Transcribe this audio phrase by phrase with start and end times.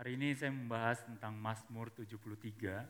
[0.00, 2.88] Hari ini saya membahas tentang Mazmur 73.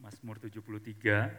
[0.00, 1.36] Mazmur 73.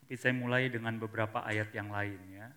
[0.00, 2.48] Tapi saya mulai dengan beberapa ayat yang lain ya.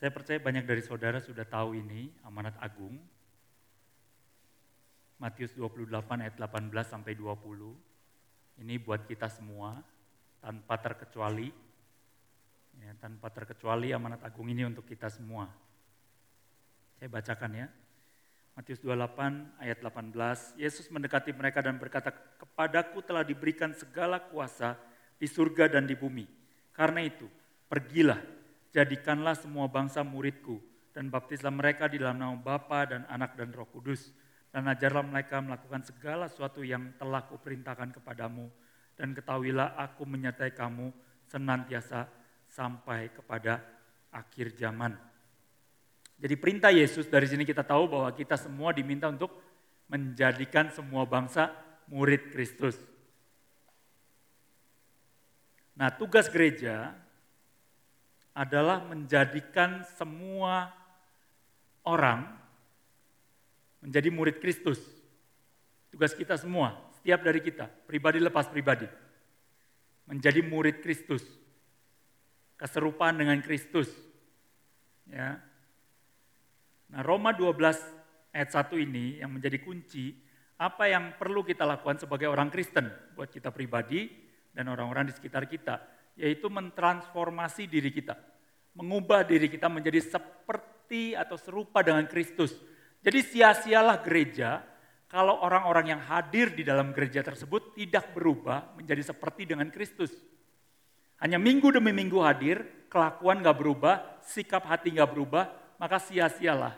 [0.00, 2.96] Saya percaya banyak dari saudara sudah tahu ini, amanat agung.
[5.20, 5.92] Matius 28
[6.24, 7.89] ayat 18 sampai 20.
[8.58, 9.78] Ini buat kita semua
[10.42, 11.52] tanpa terkecuali.
[12.80, 15.46] Ya, tanpa terkecuali amanat agung ini untuk kita semua.
[16.96, 17.68] Saya bacakan ya.
[18.56, 24.76] Matius 28 ayat 18, Yesus mendekati mereka dan berkata, "Kepadaku telah diberikan segala kuasa
[25.20, 26.24] di surga dan di bumi.
[26.72, 27.28] Karena itu,
[27.68, 28.18] pergilah
[28.72, 30.56] jadikanlah semua bangsa muridku
[30.96, 34.08] dan baptislah mereka di dalam nama Bapa dan Anak dan Roh Kudus
[34.50, 38.50] dan ajarlah mereka melakukan segala sesuatu yang telah kuperintahkan kepadamu
[38.98, 40.90] dan ketahuilah aku menyertai kamu
[41.30, 42.10] senantiasa
[42.50, 43.62] sampai kepada
[44.10, 44.98] akhir zaman.
[46.20, 49.32] Jadi perintah Yesus dari sini kita tahu bahwa kita semua diminta untuk
[49.88, 51.48] menjadikan semua bangsa
[51.88, 52.76] murid Kristus.
[55.78, 56.92] Nah, tugas gereja
[58.36, 60.70] adalah menjadikan semua
[61.82, 62.39] orang
[63.80, 64.80] menjadi murid Kristus.
[65.90, 68.86] Tugas kita semua, setiap dari kita, pribadi lepas pribadi.
[70.06, 71.24] Menjadi murid Kristus.
[72.60, 73.88] Keserupaan dengan Kristus.
[75.08, 75.40] Ya.
[76.92, 77.56] Nah, Roma 12
[78.30, 80.14] ayat 1 ini yang menjadi kunci
[80.60, 84.12] apa yang perlu kita lakukan sebagai orang Kristen buat kita pribadi
[84.52, 85.80] dan orang-orang di sekitar kita
[86.20, 88.18] yaitu mentransformasi diri kita.
[88.76, 92.54] Mengubah diri kita menjadi seperti atau serupa dengan Kristus.
[93.00, 94.60] Jadi sia-sialah gereja
[95.10, 100.12] kalau orang-orang yang hadir di dalam gereja tersebut tidak berubah menjadi seperti dengan Kristus.
[101.18, 106.76] Hanya minggu demi minggu hadir, kelakuan gak berubah, sikap hati gak berubah, maka sia-sialah.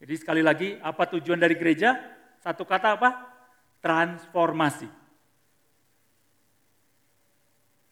[0.00, 1.94] Jadi sekali lagi, apa tujuan dari gereja?
[2.40, 3.10] Satu kata apa?
[3.82, 4.88] Transformasi.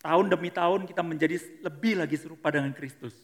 [0.04, 3.16] Tahun demi tahun kita menjadi lebih lagi serupa dengan Kristus.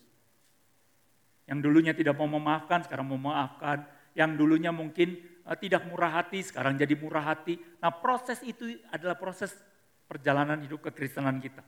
[1.45, 3.85] Yang dulunya tidak mau memaafkan, sekarang mau memaafkan.
[4.15, 7.59] Yang dulunya mungkin uh, tidak murah hati, sekarang jadi murah hati.
[7.83, 9.55] Nah proses itu adalah proses
[10.11, 11.63] perjalanan hidup kekristenan kita.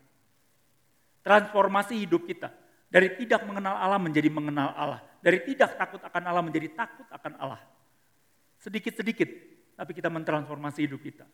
[1.22, 2.50] Transformasi hidup kita.
[2.92, 5.00] Dari tidak mengenal Allah menjadi mengenal Allah.
[5.22, 7.62] Dari tidak takut akan Allah menjadi takut akan Allah.
[8.58, 9.30] Sedikit-sedikit,
[9.78, 11.24] tapi kita mentransformasi hidup kita.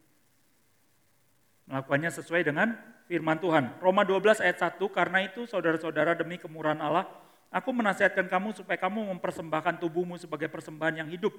[1.68, 2.72] Melakukannya sesuai dengan
[3.08, 3.80] firman Tuhan.
[3.80, 7.04] Roma 12 ayat 1, karena itu saudara-saudara demi kemurahan Allah,
[7.48, 11.32] aku menasihatkan kamu supaya kamu mempersembahkan tubuhmu sebagai persembahan yang hidup,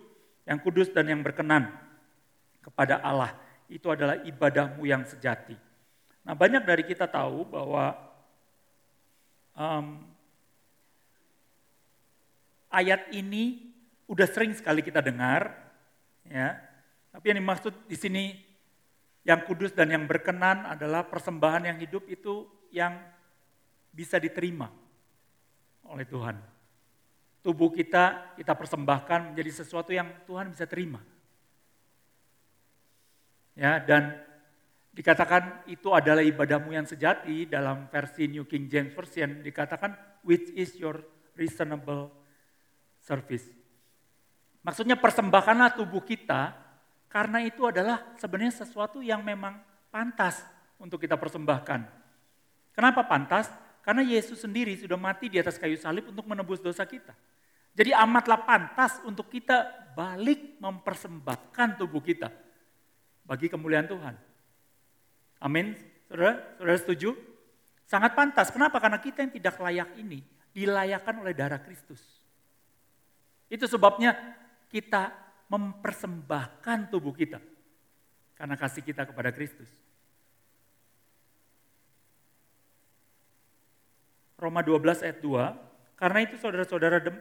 [0.46, 1.70] yang kudus dan yang berkenan
[2.66, 3.38] kepada Allah.
[3.70, 5.54] Itu adalah ibadahmu yang sejati.
[6.26, 7.94] Nah banyak dari kita tahu bahwa
[9.54, 10.10] um,
[12.74, 13.70] ayat ini
[14.10, 15.54] udah sering sekali kita dengar,
[16.26, 16.58] ya.
[17.10, 18.24] Tapi yang dimaksud di sini
[19.26, 22.98] yang kudus dan yang berkenan adalah persembahan yang hidup itu yang
[23.94, 24.70] bisa diterima
[25.90, 26.38] oleh Tuhan.
[27.42, 31.02] Tubuh kita kita persembahkan menjadi sesuatu yang Tuhan bisa terima.
[33.58, 34.16] Ya, dan
[34.96, 40.76] dikatakan itu adalah ibadahmu yang sejati dalam versi New King James Version dikatakan which is
[40.80, 41.04] your
[41.36, 42.12] reasonable
[43.04, 43.48] service.
[44.64, 46.52] Maksudnya persembahkanlah tubuh kita
[47.08, 49.58] karena itu adalah sebenarnya sesuatu yang memang
[49.90, 50.44] pantas
[50.78, 51.88] untuk kita persembahkan.
[52.76, 53.50] Kenapa pantas?
[53.90, 57.10] Karena Yesus sendiri sudah mati di atas kayu salib untuk menebus dosa kita.
[57.74, 59.66] Jadi amatlah pantas untuk kita
[59.98, 62.30] balik mempersembahkan tubuh kita
[63.26, 64.14] bagi kemuliaan Tuhan.
[65.42, 65.74] Amin.
[66.06, 67.18] Saudara, saudara setuju?
[67.90, 68.54] Sangat pantas.
[68.54, 68.78] Kenapa?
[68.78, 70.22] Karena kita yang tidak layak ini
[70.54, 72.22] dilayakkan oleh darah Kristus.
[73.50, 74.14] Itu sebabnya
[74.70, 75.10] kita
[75.50, 77.42] mempersembahkan tubuh kita
[78.38, 79.89] karena kasih kita kepada Kristus.
[84.40, 87.20] Roma 12 ayat 2, karena itu saudara-saudara dem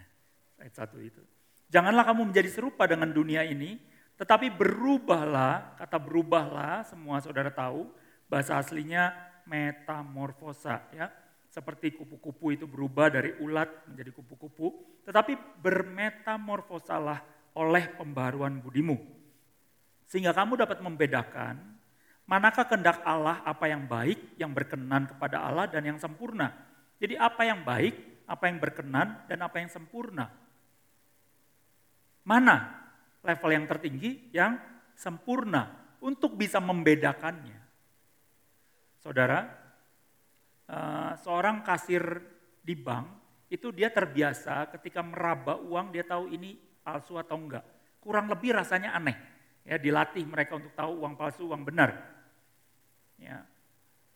[0.64, 1.20] ayat 1 itu.
[1.68, 3.76] Janganlah kamu menjadi serupa dengan dunia ini,
[4.16, 7.92] tetapi berubahlah, kata berubahlah semua saudara tahu,
[8.30, 9.12] bahasa aslinya
[9.44, 11.12] metamorfosa ya.
[11.52, 14.74] Seperti kupu-kupu itu berubah dari ulat menjadi kupu-kupu,
[15.06, 17.22] tetapi bermetamorfosalah
[17.54, 18.98] oleh pembaruan budimu.
[20.10, 21.73] Sehingga kamu dapat membedakan
[22.24, 26.52] manakah kehendak Allah apa yang baik, yang berkenan kepada Allah dan yang sempurna.
[26.96, 30.32] Jadi apa yang baik, apa yang berkenan dan apa yang sempurna.
[32.24, 32.84] Mana
[33.20, 34.56] level yang tertinggi yang
[34.96, 35.68] sempurna
[36.00, 37.60] untuk bisa membedakannya.
[39.04, 39.44] saudara,
[40.64, 42.00] uh, seorang kasir
[42.64, 43.04] di bank
[43.52, 47.64] itu dia terbiasa ketika meraba uang dia tahu ini palsu atau enggak.
[48.00, 49.16] Kurang lebih rasanya aneh.
[49.64, 52.13] Ya, dilatih mereka untuk tahu uang palsu, uang benar.
[53.24, 53.40] Ya.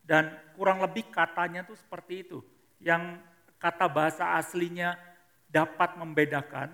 [0.05, 2.45] Dan kurang lebih katanya tuh seperti itu.
[2.81, 3.25] Yang
[3.57, 4.97] kata bahasa aslinya
[5.49, 6.69] dapat membedakan,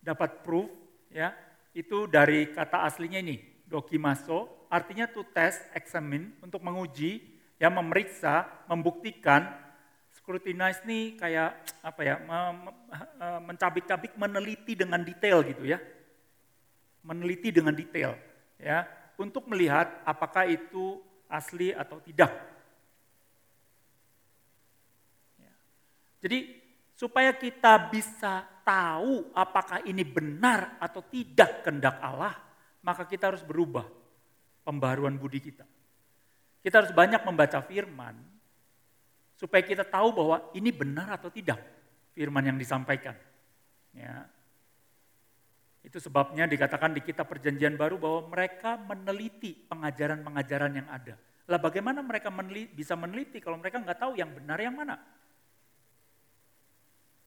[0.00, 0.72] dapat proof,
[1.12, 1.36] ya.
[1.76, 3.38] Itu dari kata aslinya ini,
[3.68, 7.22] dokimaso, artinya to test, examine, untuk menguji,
[7.60, 9.46] ya memeriksa, membuktikan,
[10.16, 11.54] scrutinize ini kayak
[11.84, 15.78] apa ya, eh, mencabik-cabik, meneliti dengan detail gitu ya,
[17.04, 18.18] meneliti dengan detail,
[18.58, 18.88] ya,
[19.20, 20.98] untuk melihat apakah itu
[21.28, 22.32] asli atau tidak.
[25.36, 25.52] Ya.
[26.24, 26.38] Jadi
[26.96, 32.34] supaya kita bisa tahu apakah ini benar atau tidak kehendak Allah,
[32.82, 33.84] maka kita harus berubah
[34.64, 35.64] pembaruan budi kita.
[36.60, 38.16] Kita harus banyak membaca firman
[39.38, 41.62] supaya kita tahu bahwa ini benar atau tidak
[42.12, 43.14] firman yang disampaikan.
[43.94, 44.26] Ya.
[45.82, 51.14] Itu sebabnya dikatakan di kitab perjanjian baru bahwa mereka meneliti pengajaran-pengajaran yang ada.
[51.48, 55.00] Lah bagaimana mereka meneliti, bisa meneliti kalau mereka nggak tahu yang benar yang mana?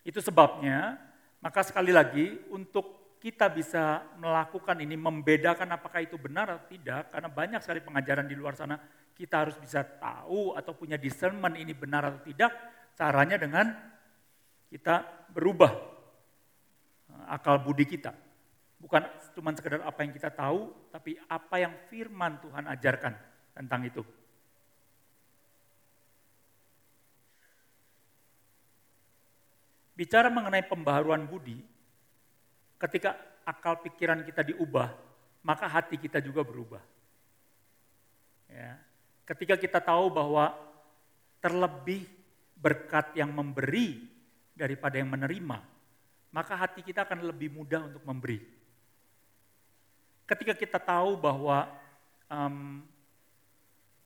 [0.06, 0.98] Itu sebabnya
[1.42, 7.30] maka sekali lagi untuk kita bisa melakukan ini, membedakan apakah itu benar atau tidak, karena
[7.30, 8.82] banyak sekali pengajaran di luar sana,
[9.14, 12.50] kita harus bisa tahu atau punya discernment ini benar atau tidak,
[12.98, 13.70] caranya dengan
[14.74, 15.70] kita berubah
[17.14, 18.31] eh, akal budi kita.
[18.82, 19.06] Bukan
[19.38, 23.14] cuma sekedar apa yang kita tahu, tapi apa yang firman Tuhan ajarkan
[23.54, 24.02] tentang itu.
[29.94, 31.62] Bicara mengenai pembaharuan budi,
[32.82, 33.14] ketika
[33.46, 34.90] akal pikiran kita diubah,
[35.46, 36.82] maka hati kita juga berubah.
[38.50, 38.82] Ya.
[39.30, 40.58] Ketika kita tahu bahwa
[41.38, 42.10] terlebih
[42.58, 44.10] berkat yang memberi
[44.58, 45.62] daripada yang menerima,
[46.34, 48.61] maka hati kita akan lebih mudah untuk memberi.
[50.32, 51.68] Ketika kita tahu bahwa
[52.32, 52.80] um,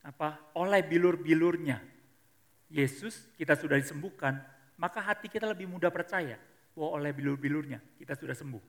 [0.02, 1.78] apa oleh bilur-bilurnya
[2.66, 4.42] Yesus kita sudah disembuhkan,
[4.74, 6.42] maka hati kita lebih mudah percaya
[6.74, 8.64] bahwa oleh bilur-bilurnya kita sudah sembuh.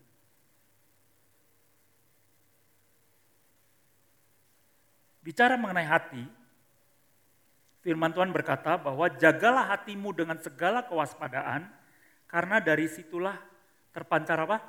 [5.25, 6.23] Bicara mengenai hati,
[7.81, 11.67] firman Tuhan berkata bahwa jagalah hatimu dengan segala kewaspadaan,
[12.29, 13.41] karena dari situlah
[13.97, 14.61] terpancar apa?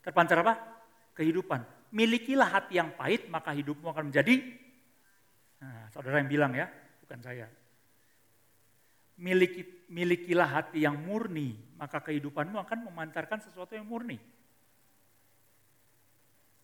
[0.00, 0.73] Terpancar apa?
[1.14, 1.62] Kehidupan.
[1.94, 4.42] Milikilah hati yang pahit, maka hidupmu akan menjadi,
[5.62, 6.66] nah, saudara yang bilang ya,
[7.06, 7.46] bukan saya,
[9.14, 14.18] miliki, milikilah hati yang murni, maka kehidupanmu akan memancarkan sesuatu yang murni.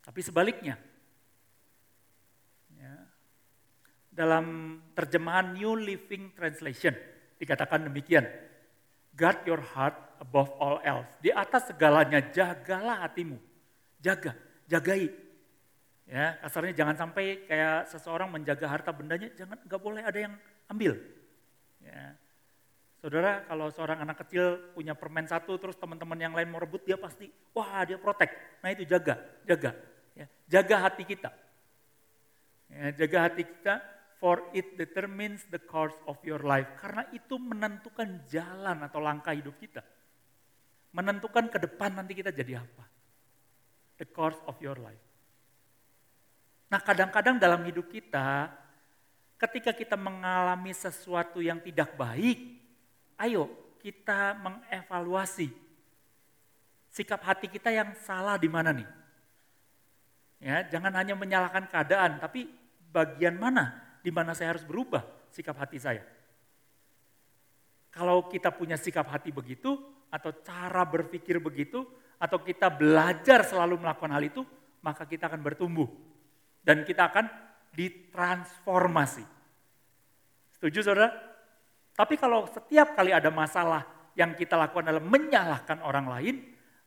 [0.02, 0.74] Tapi sebaliknya,
[2.74, 2.94] ya,
[4.10, 6.98] dalam terjemahan New Living Translation
[7.38, 8.26] dikatakan demikian,
[9.14, 11.08] guard your heart above all else.
[11.22, 13.49] Di atas segalanya jagalah hatimu,
[14.00, 14.32] jaga,
[14.66, 15.12] jagai.
[16.10, 20.34] Ya, kasarnya jangan sampai kayak seseorang menjaga harta bendanya, jangan nggak boleh ada yang
[20.66, 20.98] ambil.
[21.78, 22.18] Ya,
[23.00, 27.00] Saudara, kalau seorang anak kecil punya permen satu, terus teman-teman yang lain mau rebut, dia
[27.00, 28.28] pasti, wah dia protek.
[28.60, 29.16] Nah itu jaga,
[29.48, 29.72] jaga.
[30.12, 31.32] Ya, jaga hati kita.
[32.68, 33.80] Ya, jaga hati kita,
[34.20, 36.68] for it determines the course of your life.
[36.76, 39.80] Karena itu menentukan jalan atau langkah hidup kita.
[40.92, 42.84] Menentukan ke depan nanti kita jadi apa.
[44.00, 45.04] The course of your life.
[46.72, 48.48] Nah kadang-kadang dalam hidup kita,
[49.36, 52.40] ketika kita mengalami sesuatu yang tidak baik,
[53.20, 53.52] ayo
[53.84, 55.52] kita mengevaluasi
[56.88, 58.88] sikap hati kita yang salah di mana nih.
[60.40, 62.48] Ya, jangan hanya menyalahkan keadaan, tapi
[62.88, 66.00] bagian mana di mana saya harus berubah sikap hati saya.
[67.92, 69.76] Kalau kita punya sikap hati begitu,
[70.10, 71.86] atau cara berpikir begitu,
[72.20, 74.44] atau kita belajar selalu melakukan hal itu,
[74.84, 75.88] maka kita akan bertumbuh.
[76.60, 77.24] Dan kita akan
[77.72, 79.24] ditransformasi.
[80.60, 81.08] Setuju saudara?
[81.96, 86.36] Tapi kalau setiap kali ada masalah yang kita lakukan adalah menyalahkan orang lain,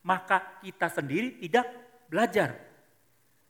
[0.06, 1.66] maka kita sendiri tidak
[2.06, 2.54] belajar.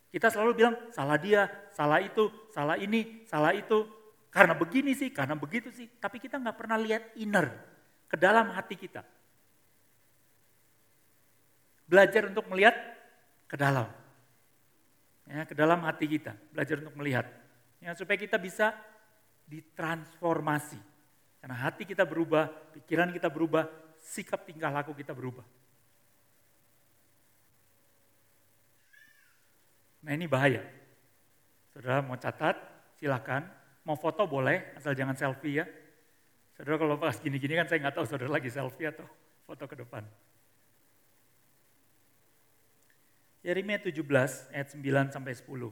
[0.09, 3.85] Kita selalu bilang salah dia, salah itu, salah ini, salah itu.
[4.31, 5.91] Karena begini sih, karena begitu sih.
[6.01, 7.51] Tapi kita nggak pernah lihat inner,
[8.09, 9.03] ke dalam hati kita.
[11.95, 12.75] Belajar untuk melihat
[13.47, 13.87] ke dalam.
[15.31, 17.31] Ya, ke dalam hati kita, belajar untuk melihat.
[17.79, 18.75] Ya, supaya kita bisa
[19.47, 20.83] ditransformasi
[21.45, 23.69] karena hati kita berubah, pikiran kita berubah,
[24.01, 25.45] sikap tingkah laku kita berubah.
[30.09, 30.65] Nah ini bahaya.
[31.69, 32.57] Saudara mau catat,
[32.97, 33.45] silakan.
[33.85, 35.69] Mau foto boleh, asal jangan selfie ya.
[36.57, 39.05] Saudara kalau pas gini-gini kan saya nggak tahu saudara lagi selfie atau
[39.45, 40.01] foto ke depan.
[43.45, 44.01] Yeremia 17
[44.57, 45.69] ayat 9 sampai 10.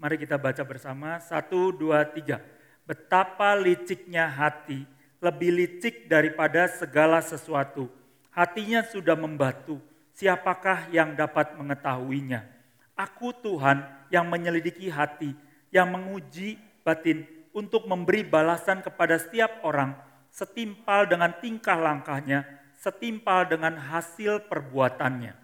[0.00, 1.20] Mari kita baca bersama.
[1.20, 2.40] Satu, dua, tiga.
[2.88, 4.88] Betapa liciknya hati,
[5.20, 7.92] lebih licik daripada segala sesuatu.
[8.32, 9.76] Hatinya sudah membatu,
[10.16, 12.48] siapakah yang dapat mengetahuinya?
[12.96, 15.36] Aku Tuhan yang menyelidiki hati,
[15.68, 19.92] yang menguji batin untuk memberi balasan kepada setiap orang
[20.32, 22.48] setimpal dengan tingkah langkahnya,
[22.80, 25.36] setimpal dengan hasil perbuatannya.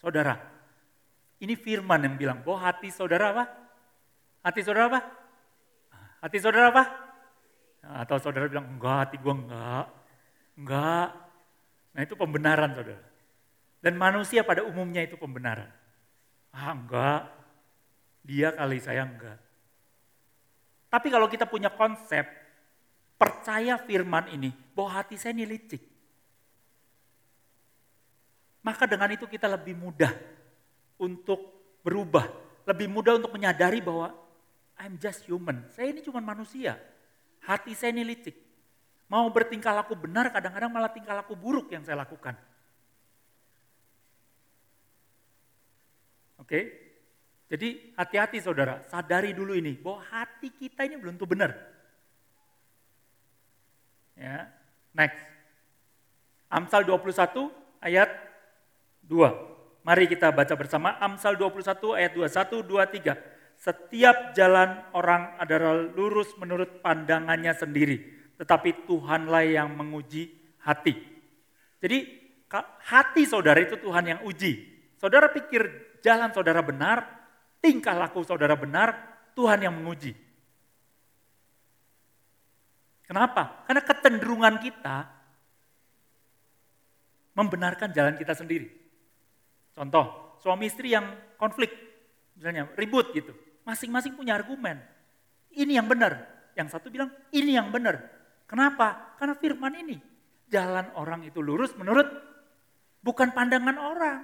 [0.00, 0.53] Saudara,
[1.44, 3.44] ini firman yang bilang bahwa hati saudara apa?
[4.40, 5.00] Hati saudara apa?
[6.24, 6.84] Hati saudara apa?
[7.84, 9.86] Atau saudara bilang, enggak hati gue enggak.
[10.56, 11.08] Enggak.
[11.92, 13.04] Nah itu pembenaran saudara.
[13.84, 15.68] Dan manusia pada umumnya itu pembenaran.
[16.48, 17.28] Ah enggak,
[18.24, 19.36] dia kali saya enggak.
[20.88, 22.24] Tapi kalau kita punya konsep,
[23.20, 25.82] percaya firman ini, bahwa hati saya ini licik.
[28.64, 30.33] Maka dengan itu kita lebih mudah
[31.04, 31.40] untuk
[31.84, 32.26] berubah.
[32.64, 34.16] Lebih mudah untuk menyadari bahwa
[34.80, 35.68] I'm just human.
[35.76, 36.80] Saya ini cuma manusia.
[37.44, 38.34] Hati saya ini licik.
[39.12, 42.34] Mau bertingkah laku benar, kadang-kadang malah tingkah laku buruk yang saya lakukan.
[46.40, 46.84] Oke,
[47.48, 51.54] jadi hati-hati saudara, sadari dulu ini bahwa hati kita ini belum tentu benar.
[54.16, 54.48] Ya,
[54.96, 55.22] next.
[56.48, 58.10] Amsal 21 ayat
[59.06, 59.53] 2.
[59.84, 61.60] Mari kita baca bersama Amsal 21
[61.92, 62.24] ayat 2.
[62.24, 63.60] 1, 2, 3.
[63.60, 68.00] Setiap jalan orang adalah lurus menurut pandangannya sendiri.
[68.40, 70.32] Tetapi Tuhanlah yang menguji
[70.64, 70.96] hati.
[71.84, 71.98] Jadi
[72.88, 74.72] hati saudara itu Tuhan yang uji.
[74.96, 75.68] Saudara pikir
[76.00, 77.04] jalan saudara benar,
[77.60, 78.96] tingkah laku saudara benar,
[79.36, 80.16] Tuhan yang menguji.
[83.04, 83.68] Kenapa?
[83.68, 85.12] Karena kecenderungan kita
[87.36, 88.83] membenarkan jalan kita sendiri.
[89.74, 91.74] Contoh, suami istri yang konflik,
[92.38, 93.34] misalnya ribut gitu.
[93.66, 94.78] Masing-masing punya argumen.
[95.50, 96.30] Ini yang benar.
[96.54, 97.98] Yang satu bilang, ini yang benar.
[98.46, 99.18] Kenapa?
[99.18, 99.98] Karena firman ini.
[100.46, 102.06] Jalan orang itu lurus menurut
[103.02, 104.20] bukan pandangan orang.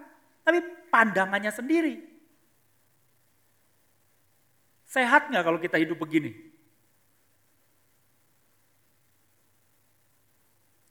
[0.47, 0.59] Tapi
[0.93, 1.95] pandangannya sendiri.
[4.87, 6.35] Sehat nggak kalau kita hidup begini?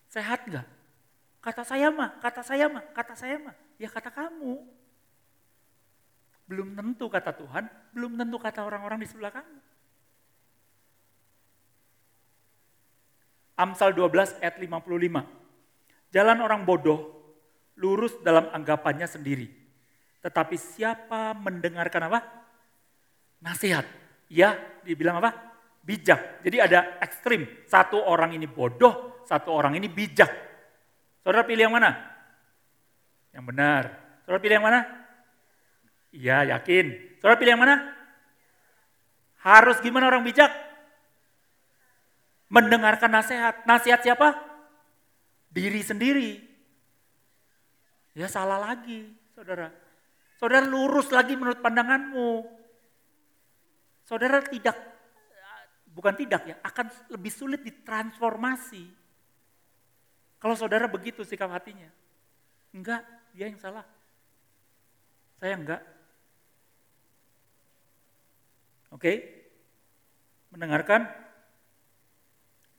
[0.07, 0.78] Sehat nggak?
[1.39, 3.55] Kata saya mah, kata saya mah, kata saya mah.
[3.79, 4.59] Ya kata kamu.
[6.49, 9.57] Belum tentu kata Tuhan, belum tentu kata orang-orang di sebelah kamu.
[13.59, 16.11] Amsal 12 ayat 55.
[16.15, 16.99] Jalan orang bodoh
[17.79, 19.47] lurus dalam anggapannya sendiri.
[20.19, 22.39] Tetapi siapa mendengarkan apa?
[23.43, 23.87] nasihat.
[24.29, 24.55] Ya,
[24.85, 25.33] dibilang apa?
[25.81, 26.43] Bijak.
[26.45, 27.47] Jadi ada ekstrim.
[27.65, 30.29] Satu orang ini bodoh, satu orang ini bijak.
[31.23, 31.95] Saudara pilih yang mana?
[33.35, 33.83] Yang benar.
[34.23, 34.81] Saudara pilih yang mana?
[36.09, 36.85] Iya, yakin.
[37.21, 37.75] Saudara pilih yang mana?
[39.39, 40.51] Harus gimana orang bijak?
[42.49, 43.63] Mendengarkan nasihat.
[43.63, 44.35] Nasihat siapa?
[45.53, 46.31] Diri sendiri.
[48.17, 49.71] Ya salah lagi, saudara.
[50.35, 52.47] Saudara lurus lagi menurut pandanganmu.
[54.07, 54.73] Saudara tidak,
[55.85, 58.98] bukan tidak ya, akan lebih sulit ditransformasi.
[60.39, 61.91] Kalau saudara begitu sikap hatinya.
[62.71, 63.03] Enggak,
[63.35, 63.83] dia yang salah.
[65.39, 65.83] Saya enggak.
[68.89, 69.11] Oke?
[70.49, 71.05] Mendengarkan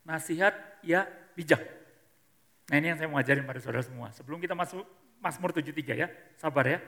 [0.08, 1.04] nasihat ya
[1.36, 1.60] bijak.
[2.72, 4.08] Nah ini yang saya mau ajarin pada saudara semua.
[4.16, 4.82] Sebelum kita masuk
[5.20, 6.08] Mazmur 73 ya,
[6.40, 6.78] sabar ya.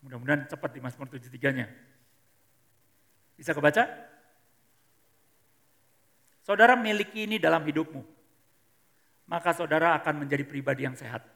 [0.00, 1.66] Mudah-mudahan cepat di Mazmur 73-nya.
[3.36, 3.84] Bisa kebaca?
[6.46, 8.15] Saudara miliki ini dalam hidupmu.
[9.26, 11.26] Maka saudara akan menjadi pribadi yang sehat.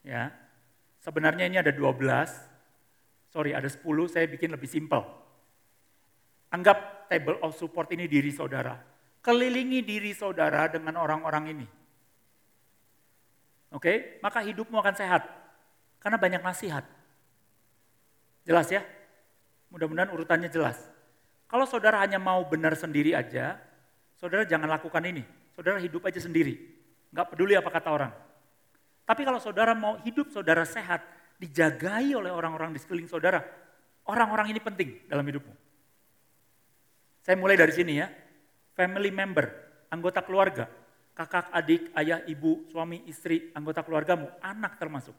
[0.00, 0.32] Ya.
[1.00, 2.00] Sebenarnya ini ada 12.
[3.30, 5.04] Sorry, ada 10, saya bikin lebih simpel.
[6.50, 8.74] Anggap table of support ini diri saudara.
[9.20, 11.66] Kelilingi diri saudara dengan orang-orang ini.
[13.70, 15.22] Oke, maka hidupmu akan sehat.
[16.02, 16.82] Karena banyak nasihat.
[18.42, 18.82] Jelas ya?
[19.70, 20.80] Mudah-mudahan urutannya jelas.
[21.46, 23.60] Kalau saudara hanya mau benar sendiri aja,
[24.18, 25.22] saudara jangan lakukan ini.
[25.60, 26.56] Saudara hidup aja sendiri.
[27.12, 28.08] Nggak peduli apa kata orang.
[29.04, 31.04] Tapi kalau saudara mau hidup saudara sehat,
[31.36, 33.44] dijagai oleh orang-orang di sekeliling saudara,
[34.08, 35.52] orang-orang ini penting dalam hidupmu.
[37.20, 38.08] Saya mulai dari sini ya.
[38.72, 39.52] Family member,
[39.92, 40.64] anggota keluarga,
[41.12, 45.12] kakak, adik, ayah, ibu, suami, istri, anggota keluargamu, anak termasuk.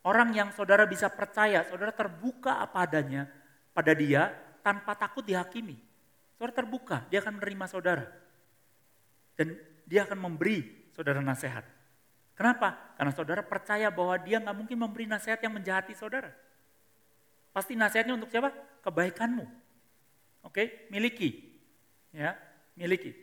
[0.00, 3.28] Orang yang saudara bisa percaya, saudara terbuka apa adanya
[3.76, 4.32] pada dia
[4.64, 5.76] tanpa takut dihakimi.
[6.40, 8.23] Saudara terbuka, dia akan menerima saudara.
[9.34, 11.66] Dan dia akan memberi saudara nasihat.
[12.34, 12.94] Kenapa?
[12.98, 16.34] Karena saudara percaya bahwa dia nggak mungkin memberi nasihat yang menjahati saudara.
[17.54, 18.50] Pasti nasihatnya untuk siapa?
[18.82, 19.46] Kebaikanmu.
[20.42, 21.54] Oke, miliki.
[22.10, 22.34] Ya,
[22.74, 23.14] miliki.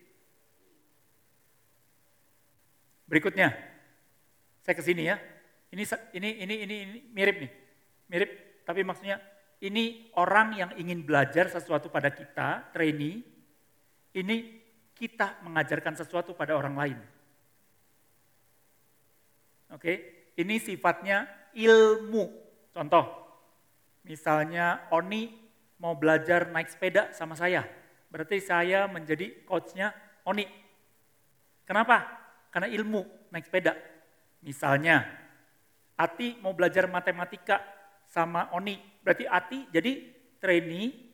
[3.11, 3.51] Berikutnya,
[4.63, 5.19] saya ke sini ya.
[5.71, 5.83] Ini
[6.15, 6.75] ini ini ini,
[7.11, 7.51] mirip nih.
[8.07, 8.29] Mirip,
[8.63, 9.19] tapi maksudnya
[9.59, 13.23] ini orang yang ingin belajar sesuatu pada kita, trainee.
[14.15, 14.60] Ini
[15.01, 16.99] kita mengajarkan sesuatu pada orang lain.
[19.73, 19.93] Oke,
[20.37, 21.25] ini sifatnya
[21.57, 22.29] ilmu.
[22.69, 23.09] Contoh,
[24.05, 25.33] misalnya Oni
[25.81, 27.65] mau belajar naik sepeda sama saya.
[28.13, 29.89] Berarti saya menjadi coachnya
[30.29, 30.45] Oni.
[31.65, 32.05] Kenapa?
[32.53, 33.01] Karena ilmu
[33.33, 33.73] naik sepeda.
[34.45, 35.01] Misalnya,
[35.97, 37.57] Ati mau belajar matematika
[38.05, 38.77] sama Oni.
[39.01, 41.10] Berarti Ati jadi trainee.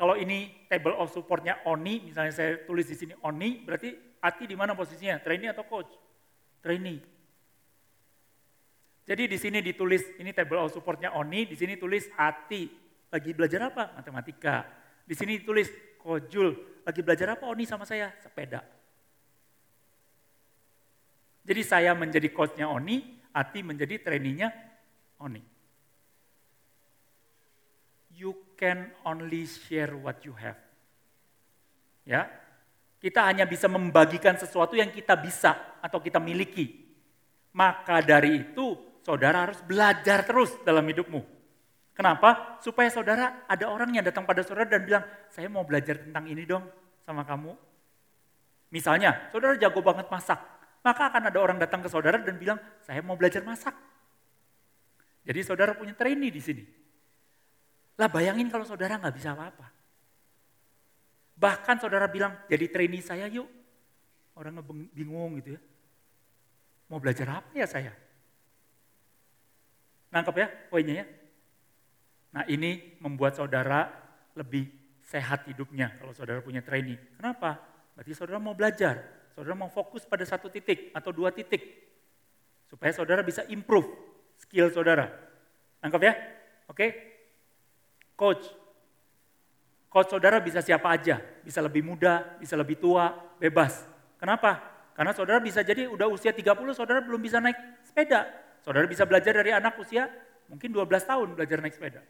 [0.00, 4.56] Kalau ini table of supportnya Oni, misalnya saya tulis di sini Oni, berarti Ati di
[4.56, 5.20] mana posisinya?
[5.20, 5.92] Trainee atau coach?
[6.64, 7.04] Trainee.
[9.04, 12.64] Jadi di sini ditulis, ini table of supportnya Oni, di sini tulis Ati.
[13.12, 13.92] Lagi belajar apa?
[13.92, 14.64] Matematika.
[15.04, 15.68] Di sini ditulis
[16.00, 16.80] Kojul.
[16.80, 18.08] Lagi belajar apa Oni sama saya?
[18.24, 18.64] Sepeda.
[21.44, 24.48] Jadi saya menjadi coachnya Oni, Ati menjadi trainingnya
[25.20, 25.59] Oni.
[28.20, 30.60] You can only share what you have.
[32.04, 32.28] Ya,
[33.00, 36.84] kita hanya bisa membagikan sesuatu yang kita bisa atau kita miliki.
[37.56, 41.24] Maka dari itu saudara harus belajar terus dalam hidupmu.
[41.96, 42.60] Kenapa?
[42.60, 46.44] Supaya saudara ada orang yang datang pada saudara dan bilang, saya mau belajar tentang ini
[46.44, 46.68] dong
[47.08, 47.56] sama kamu.
[48.68, 50.44] Misalnya, saudara jago banget masak.
[50.84, 53.72] Maka akan ada orang datang ke saudara dan bilang, saya mau belajar masak.
[55.24, 56.79] Jadi saudara punya trainee di sini.
[58.00, 59.68] Lah bayangin kalau saudara nggak bisa apa-apa.
[61.36, 63.44] Bahkan saudara bilang, jadi trainee saya yuk.
[64.32, 64.56] Orang
[64.96, 65.60] bingung gitu ya.
[66.88, 67.92] Mau belajar apa ya saya?
[70.10, 71.06] Nangkep ya poinnya ya?
[72.34, 73.92] Nah ini membuat saudara
[74.32, 74.66] lebih
[75.04, 76.98] sehat hidupnya kalau saudara punya training.
[77.20, 77.60] Kenapa?
[77.94, 81.62] Berarti saudara mau belajar, saudara mau fokus pada satu titik atau dua titik.
[82.64, 83.86] Supaya saudara bisa improve
[84.40, 85.10] skill saudara.
[85.84, 86.14] Nangkep ya?
[86.70, 87.09] Oke?
[88.20, 88.44] Coach.
[89.88, 93.80] Coach saudara bisa siapa aja, bisa lebih muda, bisa lebih tua, bebas.
[94.20, 94.60] Kenapa?
[94.92, 98.28] Karena saudara bisa jadi udah usia 30, saudara belum bisa naik sepeda.
[98.60, 100.12] Saudara bisa belajar dari anak usia
[100.52, 102.04] mungkin 12 tahun belajar naik sepeda.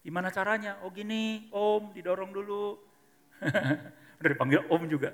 [0.00, 0.80] Gimana caranya?
[0.80, 2.80] Oh gini, om didorong dulu.
[4.24, 5.12] Udah dipanggil om juga.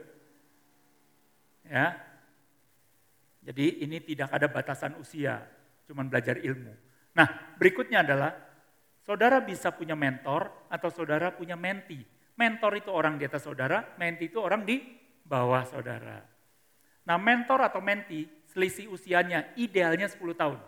[1.67, 1.99] Ya.
[3.43, 5.43] Jadi ini tidak ada batasan usia,
[5.91, 6.71] cuman belajar ilmu.
[7.19, 8.47] Nah, berikutnya adalah
[9.07, 12.03] saudara bisa punya mentor atau saudara punya menti.
[12.35, 14.83] Mentor itu orang di atas saudara, menti itu orang di
[15.23, 16.21] bawah saudara.
[17.07, 20.59] Nah, mentor atau menti selisih usianya idealnya 10 tahun.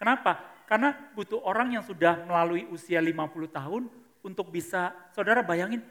[0.00, 0.64] Kenapa?
[0.64, 3.82] Karena butuh orang yang sudah melalui usia 50 tahun
[4.24, 5.84] untuk bisa, saudara bayangin,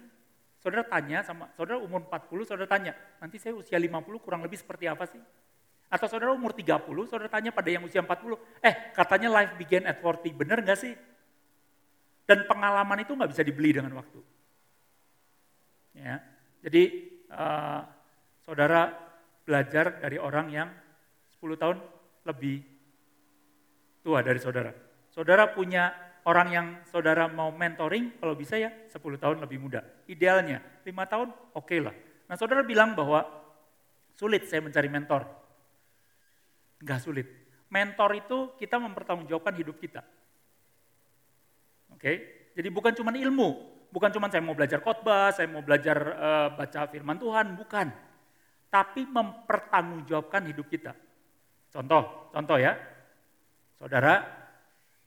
[0.60, 4.90] saudara tanya sama, saudara umur 40, saudara tanya, nanti saya usia 50 kurang lebih seperti
[4.90, 5.22] apa sih?
[5.88, 10.04] Atau saudara umur 30, saudara tanya pada yang usia 40, eh katanya life begin at
[10.04, 10.94] 40, bener gak sih?
[12.28, 14.20] Dan pengalaman itu nggak bisa dibeli dengan waktu.
[15.96, 16.22] Ya,
[16.62, 16.84] jadi
[17.32, 17.82] uh,
[18.44, 18.92] saudara
[19.48, 20.70] belajar dari orang yang
[21.40, 21.78] 10 tahun
[22.28, 22.62] lebih
[24.04, 24.76] tua dari saudara.
[25.08, 25.96] Saudara punya
[26.28, 29.82] orang yang saudara mau mentoring, kalau bisa ya 10 tahun lebih muda.
[30.12, 31.96] Idealnya 5 tahun oke okay lah.
[32.28, 33.24] Nah saudara bilang bahwa
[34.20, 35.24] sulit saya mencari mentor.
[36.84, 37.28] Enggak sulit.
[37.72, 40.04] Mentor itu kita mempertanggungjawabkan hidup kita.
[41.98, 42.18] Oke, okay?
[42.54, 43.58] jadi bukan cuma ilmu,
[43.90, 47.90] bukan cuma saya mau belajar khotbah, saya mau belajar uh, baca firman Tuhan, bukan.
[48.70, 50.94] Tapi mempertanggungjawabkan hidup kita.
[51.74, 52.78] Contoh, contoh ya.
[53.82, 54.22] Saudara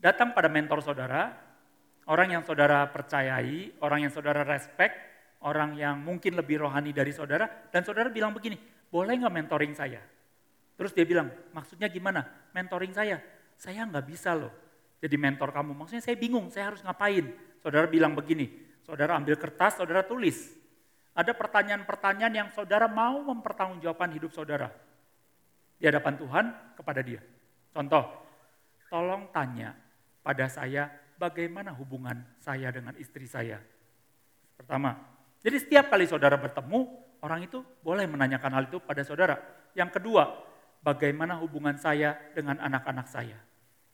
[0.03, 1.31] datang pada mentor saudara,
[2.11, 4.99] orang yang saudara percayai, orang yang saudara respect,
[5.47, 8.59] orang yang mungkin lebih rohani dari saudara, dan saudara bilang begini,
[8.91, 10.03] boleh nggak mentoring saya?
[10.75, 12.51] Terus dia bilang, maksudnya gimana?
[12.51, 13.23] Mentoring saya?
[13.55, 14.70] Saya nggak bisa loh
[15.01, 15.73] jadi mentor kamu.
[15.75, 17.33] Maksudnya saya bingung, saya harus ngapain?
[17.65, 18.53] Saudara bilang begini,
[18.85, 20.53] saudara ambil kertas, saudara tulis.
[21.17, 24.71] Ada pertanyaan-pertanyaan yang saudara mau mempertanggungjawabkan hidup saudara
[25.81, 26.45] di hadapan Tuhan
[26.77, 27.21] kepada dia.
[27.73, 28.05] Contoh,
[28.93, 29.75] tolong tanya
[30.21, 33.59] pada saya bagaimana hubungan saya dengan istri saya.
[34.55, 34.97] Pertama,
[35.41, 36.81] jadi setiap kali saudara bertemu,
[37.25, 39.41] orang itu boleh menanyakan hal itu pada saudara.
[39.73, 40.29] Yang kedua,
[40.85, 43.41] bagaimana hubungan saya dengan anak-anak saya.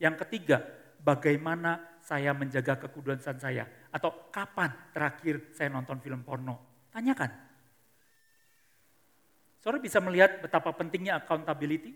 [0.03, 0.62] Yang ketiga,
[1.02, 3.66] bagaimana saya menjaga kekudusan saya.
[3.90, 6.87] Atau kapan terakhir saya nonton film porno.
[6.94, 7.28] Tanyakan.
[9.59, 11.90] Saudara bisa melihat betapa pentingnya accountability?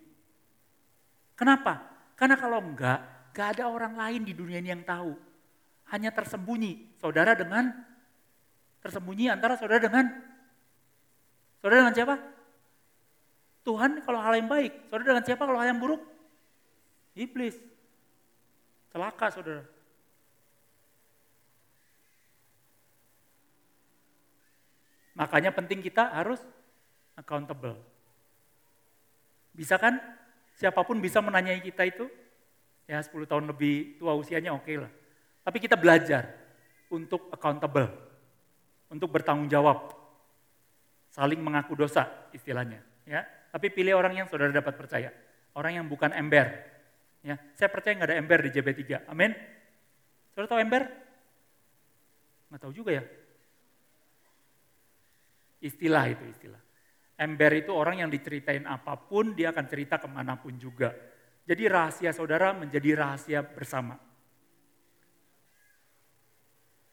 [1.38, 1.78] Kenapa?
[2.18, 5.14] Karena kalau enggak, enggak ada orang lain di dunia ini yang tahu.
[5.94, 6.98] Hanya tersembunyi.
[6.98, 7.70] Saudara dengan,
[8.82, 10.10] tersembunyi antara saudara dengan,
[11.62, 12.16] saudara dengan siapa?
[13.62, 14.90] Tuhan kalau hal yang baik.
[14.90, 16.02] Saudara dengan siapa kalau hal yang buruk?
[17.14, 17.69] Iblis.
[18.90, 19.64] Celaka saudara.
[25.14, 26.40] Makanya penting kita harus
[27.12, 27.76] accountable.
[29.53, 30.00] Bisa kan?
[30.57, 32.09] Siapa pun bisa menanyai kita itu.
[32.88, 34.90] Ya 10 tahun lebih tua usianya oke okay lah.
[35.44, 36.26] Tapi kita belajar
[36.88, 37.92] untuk accountable.
[38.88, 39.92] Untuk bertanggung jawab.
[41.12, 42.83] Saling mengaku dosa istilahnya.
[43.05, 45.11] Ya, Tapi pilih orang yang saudara dapat percaya.
[45.53, 46.80] Orang yang bukan ember.
[47.20, 49.04] Ya, Saya percaya nggak ada ember di JB3.
[49.09, 49.37] Amin.
[50.33, 50.83] Saudara tahu ember?
[52.48, 53.04] Nggak tahu juga ya.
[55.61, 56.61] Istilah itu istilah.
[57.20, 60.96] Ember itu orang yang diceritain apa pun, dia akan cerita ke mana pun juga.
[61.44, 64.00] Jadi rahasia saudara menjadi rahasia bersama.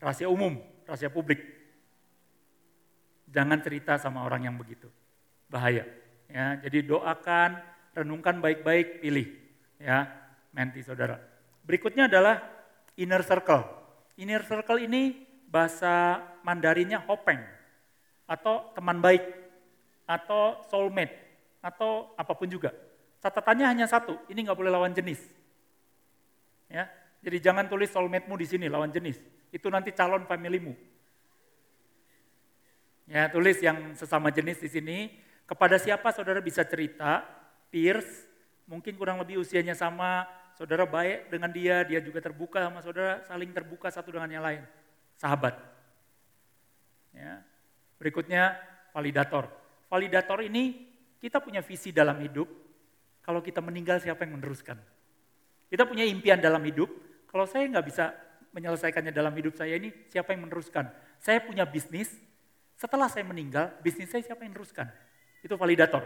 [0.04, 1.40] Rahasia umum, rahasia publik.
[3.32, 4.92] Jangan cerita sama orang yang begitu.
[5.48, 5.88] Bahaya.
[6.28, 7.64] Ya, jadi doakan,
[7.96, 9.47] renungkan baik-baik, pilih.
[9.78, 10.10] Ya,
[10.54, 11.22] menti saudara.
[11.66, 12.42] Berikutnya adalah
[12.98, 13.66] inner circle.
[14.18, 15.14] Inner circle ini
[15.48, 17.40] bahasa Mandarinnya hopeng
[18.28, 19.24] atau teman baik,
[20.04, 21.16] atau soulmate,
[21.64, 22.76] atau apa pun juga.
[23.24, 25.20] Catatannya hanya satu, ini nggak boleh lawan jenis.
[26.68, 26.92] Ya,
[27.24, 29.20] jadi jangan tulis soulmate-mu di sini, lawan jenis.
[29.52, 30.76] Itu nanti calon familymu.
[33.08, 34.98] Ya, tulis yang sesama jenis di sini.
[35.48, 37.24] Kepada siapa saudara bisa cerita,
[37.72, 38.27] peers,
[38.68, 43.50] mungkin kurang lebih usianya sama, saudara baik dengan dia, dia juga terbuka sama saudara, saling
[43.56, 44.62] terbuka satu dengan yang lain.
[45.18, 45.58] Sahabat.
[47.16, 47.42] Ya,
[47.98, 48.54] Berikutnya
[48.94, 49.50] validator.
[49.90, 50.86] Validator ini
[51.18, 52.46] kita punya visi dalam hidup.
[53.26, 54.78] Kalau kita meninggal siapa yang meneruskan?
[55.68, 56.88] Kita punya impian dalam hidup.
[57.28, 58.16] Kalau saya nggak bisa
[58.56, 60.88] menyelesaikannya dalam hidup saya ini, siapa yang meneruskan?
[61.20, 62.08] Saya punya bisnis.
[62.78, 64.88] Setelah saya meninggal, bisnis saya siapa yang meneruskan?
[65.42, 66.06] Itu validator.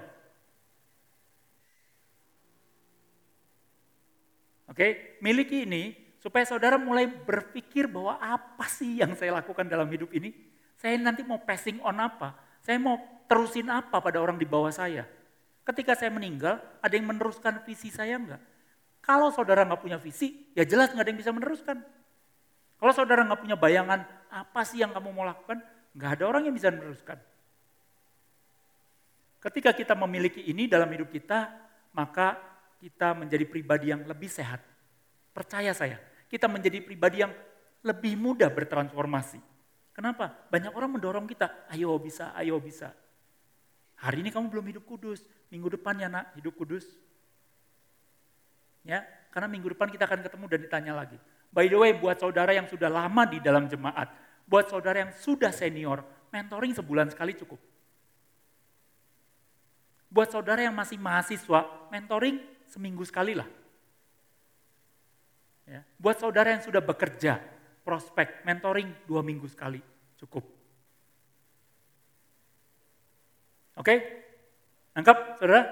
[4.72, 5.92] Oke, miliki ini
[6.24, 10.32] supaya saudara mulai berpikir bahwa apa sih yang saya lakukan dalam hidup ini
[10.80, 12.34] saya nanti mau passing on apa?
[12.64, 12.96] Saya mau
[13.28, 15.04] terusin apa pada orang di bawah saya?
[15.68, 18.42] Ketika saya meninggal, ada yang meneruskan visi saya enggak?
[19.04, 21.78] Kalau saudara nggak punya visi, ya jelas nggak ada yang bisa meneruskan.
[22.82, 25.62] Kalau saudara nggak punya bayangan apa sih yang kamu mau lakukan,
[25.94, 27.20] nggak ada orang yang bisa meneruskan.
[29.42, 31.50] Ketika kita memiliki ini dalam hidup kita,
[31.94, 32.51] maka
[32.82, 34.58] kita menjadi pribadi yang lebih sehat.
[35.32, 37.32] Percaya saya, kita menjadi pribadi yang
[37.86, 39.38] lebih mudah bertransformasi.
[39.94, 40.34] Kenapa?
[40.50, 42.90] Banyak orang mendorong kita, ayo bisa, ayo bisa.
[44.02, 45.22] Hari ini kamu belum hidup kudus,
[45.54, 46.90] minggu depan ya nak hidup kudus.
[48.82, 51.22] Ya, karena minggu depan kita akan ketemu dan ditanya lagi.
[51.54, 54.10] By the way, buat saudara yang sudah lama di dalam jemaat,
[54.50, 56.02] buat saudara yang sudah senior,
[56.34, 57.62] mentoring sebulan sekali cukup.
[60.10, 63.48] Buat saudara yang masih mahasiswa, mentoring seminggu sekali lah.
[65.68, 65.84] Ya.
[66.00, 67.44] Buat saudara yang sudah bekerja,
[67.84, 69.84] prospek, mentoring dua minggu sekali,
[70.16, 70.48] cukup.
[73.76, 73.96] Oke?
[74.96, 75.64] Nangkap, saudara?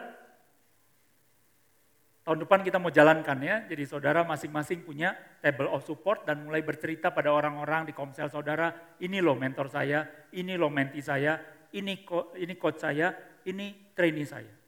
[2.23, 6.61] Tahun depan kita mau jalankan ya, jadi saudara masing-masing punya table of support dan mulai
[6.61, 8.69] bercerita pada orang-orang di komsel saudara,
[9.01, 10.05] ini loh mentor saya,
[10.37, 11.41] ini loh menti saya,
[11.73, 12.05] ini
[12.37, 13.17] ini coach saya,
[13.49, 14.58] ini trainee saya.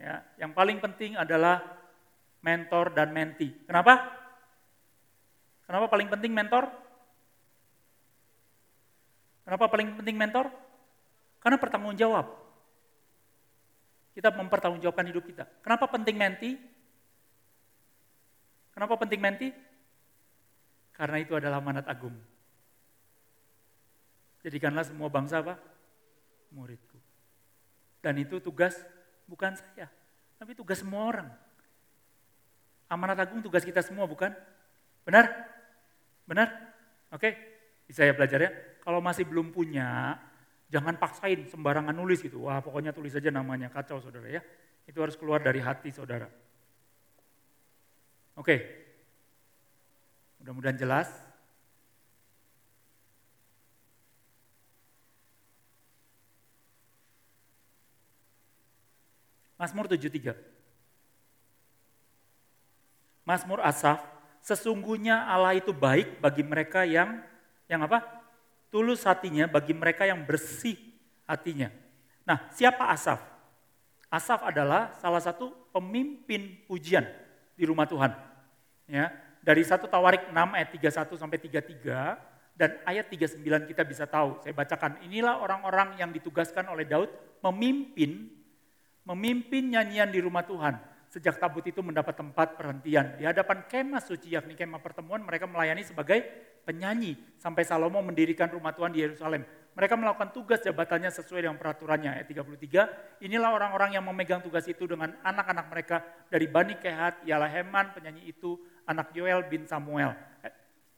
[0.00, 1.60] Ya, yang paling penting adalah
[2.40, 3.52] mentor dan menti.
[3.68, 4.00] Kenapa?
[5.68, 6.72] Kenapa paling penting mentor?
[9.44, 10.48] Kenapa paling penting mentor?
[11.44, 12.32] Karena pertanggung jawab.
[14.16, 15.44] Kita mempertanggungjawabkan hidup kita.
[15.60, 16.56] Kenapa penting menti?
[18.72, 19.48] Kenapa penting menti?
[20.96, 22.16] Karena itu adalah manat agung.
[24.40, 25.60] Jadikanlah semua bangsa apa?
[26.56, 26.96] Muridku.
[28.00, 28.80] Dan itu tugas
[29.30, 29.86] bukan saya,
[30.42, 31.28] tapi tugas semua orang.
[32.90, 34.34] Amanat agung tugas kita semua bukan?
[35.06, 35.30] Benar?
[36.26, 36.50] Benar?
[37.14, 37.38] Oke?
[37.86, 38.50] Bisa ya belajar ya?
[38.82, 40.18] Kalau masih belum punya,
[40.66, 42.50] jangan paksain sembarangan nulis gitu.
[42.50, 44.42] Wah pokoknya tulis aja namanya, kacau saudara ya.
[44.90, 46.26] Itu harus keluar dari hati saudara.
[48.34, 48.56] Oke.
[50.42, 51.29] Mudah-mudahan jelas.
[59.60, 60.32] Mazmur 73.
[63.28, 64.00] Mazmur Asaf
[64.40, 67.20] sesungguhnya Allah itu baik bagi mereka yang
[67.68, 68.00] yang apa?
[68.72, 70.80] Tulus hatinya bagi mereka yang bersih
[71.28, 71.68] hatinya.
[72.24, 73.20] Nah, siapa Asaf?
[74.08, 77.04] Asaf adalah salah satu pemimpin pujian
[77.52, 78.16] di rumah Tuhan.
[78.88, 79.12] Ya,
[79.44, 84.40] dari satu Tawarik 6 ayat 31 sampai 33 dan ayat 39 kita bisa tahu.
[84.40, 85.04] Saya bacakan.
[85.04, 87.12] Inilah orang-orang yang ditugaskan oleh Daud
[87.44, 88.39] memimpin
[89.10, 90.78] memimpin nyanyian di rumah Tuhan.
[91.10, 93.18] Sejak tabut itu mendapat tempat perhentian.
[93.18, 96.22] Di hadapan kemah suci yakni kemah pertemuan mereka melayani sebagai
[96.62, 99.42] penyanyi sampai Salomo mendirikan rumah Tuhan di Yerusalem.
[99.74, 102.22] Mereka melakukan tugas jabatannya sesuai dengan peraturannya.
[102.22, 105.96] Ayat 33, inilah orang-orang yang memegang tugas itu dengan anak-anak mereka
[106.30, 110.14] dari Bani Kehat, ialah Heman, penyanyi itu, anak Yoel bin Samuel.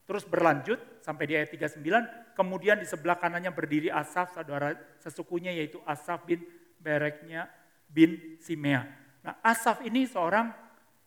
[0.05, 5.81] Terus berlanjut sampai di ayat 39, kemudian di sebelah kanannya berdiri Asaf, saudara sesukunya yaitu
[5.89, 6.45] Asaf bin
[6.83, 7.47] Bereknya
[7.93, 8.89] bin Simea.
[9.21, 10.49] Nah Asaf ini seorang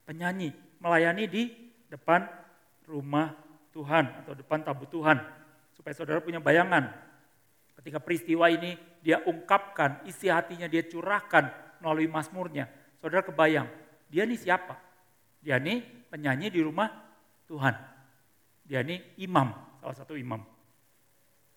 [0.05, 1.43] penyanyi, melayani di
[1.89, 2.23] depan
[2.85, 3.33] rumah
[3.73, 5.17] Tuhan atau depan tabut Tuhan.
[5.73, 6.87] Supaya saudara punya bayangan,
[7.75, 8.73] Ketika peristiwa ini
[9.05, 12.65] dia ungkapkan, isi hatinya dia curahkan melalui mazmurnya.
[12.97, 13.69] Saudara kebayang,
[14.09, 14.73] dia ini siapa?
[15.43, 16.89] Dia ini penyanyi di rumah
[17.45, 17.77] Tuhan.
[18.65, 20.41] Dia ini imam, salah satu imam.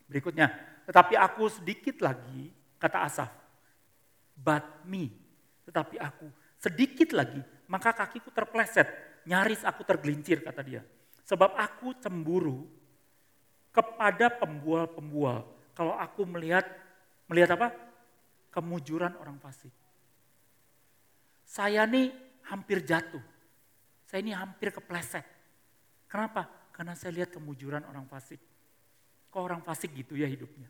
[0.05, 0.53] Berikutnya,
[0.85, 3.31] tetapi aku sedikit lagi, kata Asaf,
[4.38, 5.11] but me,
[5.66, 8.87] tetapi aku sedikit lagi, maka kakiku terpleset,
[9.27, 10.83] nyaris aku tergelincir, kata dia.
[11.27, 12.64] Sebab aku cemburu
[13.74, 15.44] kepada pembual-pembual
[15.79, 16.66] kalau aku melihat
[17.31, 17.70] melihat apa?
[18.51, 19.70] Kemujuran orang fasik.
[21.46, 22.11] Saya nih
[22.51, 23.22] hampir jatuh.
[24.03, 25.22] Saya ini hampir kepleset.
[26.11, 26.48] Kenapa?
[26.74, 28.40] Karena saya lihat kemujuran orang fasik.
[29.31, 30.66] Kok orang fasik gitu ya hidupnya?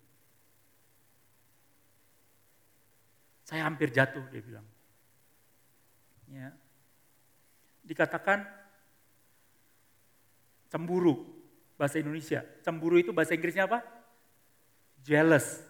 [3.49, 4.67] Saya hampir jatuh, dia bilang.
[6.29, 6.53] Ya.
[7.81, 8.45] Dikatakan
[10.69, 11.25] cemburu,
[11.81, 12.45] bahasa Indonesia.
[12.61, 13.81] Cemburu itu bahasa Inggrisnya apa?
[15.03, 15.63] jealous.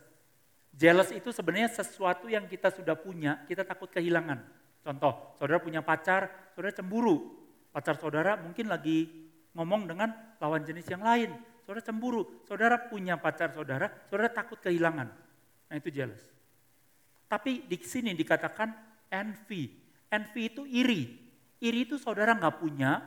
[0.78, 4.46] Jealous itu sebenarnya sesuatu yang kita sudah punya, kita takut kehilangan.
[4.82, 7.34] Contoh, saudara punya pacar, saudara cemburu.
[7.74, 9.10] Pacar saudara mungkin lagi
[9.52, 11.34] ngomong dengan lawan jenis yang lain.
[11.66, 15.08] Saudara cemburu, saudara punya pacar saudara, saudara takut kehilangan.
[15.68, 16.37] Nah itu jealous.
[17.28, 18.72] Tapi di sini dikatakan
[19.12, 19.68] envy.
[20.08, 21.02] Envy itu iri.
[21.60, 23.04] Iri itu saudara nggak punya,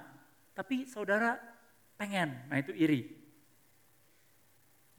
[0.53, 1.41] tapi saudara
[1.97, 2.37] pengen.
[2.45, 3.17] Nah itu iri.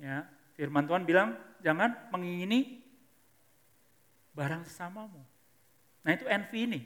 [0.03, 0.27] Ya,
[0.59, 2.83] Firman Tuhan bilang, jangan mengingini
[4.35, 5.23] barang sesamamu.
[6.03, 6.81] Nah itu envy ini.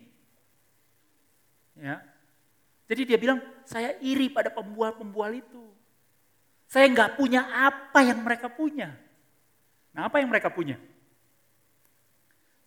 [1.81, 2.05] Ya.
[2.87, 5.65] Jadi dia bilang, saya iri pada pembual-pembual itu.
[6.69, 8.93] Saya nggak punya apa yang mereka punya.
[9.97, 10.77] Nah apa yang mereka punya?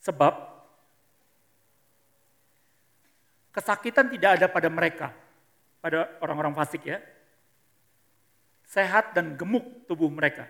[0.00, 0.32] Sebab
[3.52, 5.12] kesakitan tidak ada pada mereka,
[5.84, 6.98] pada orang-orang fasik ya.
[8.64, 10.46] Sehat dan gemuk tubuh mereka.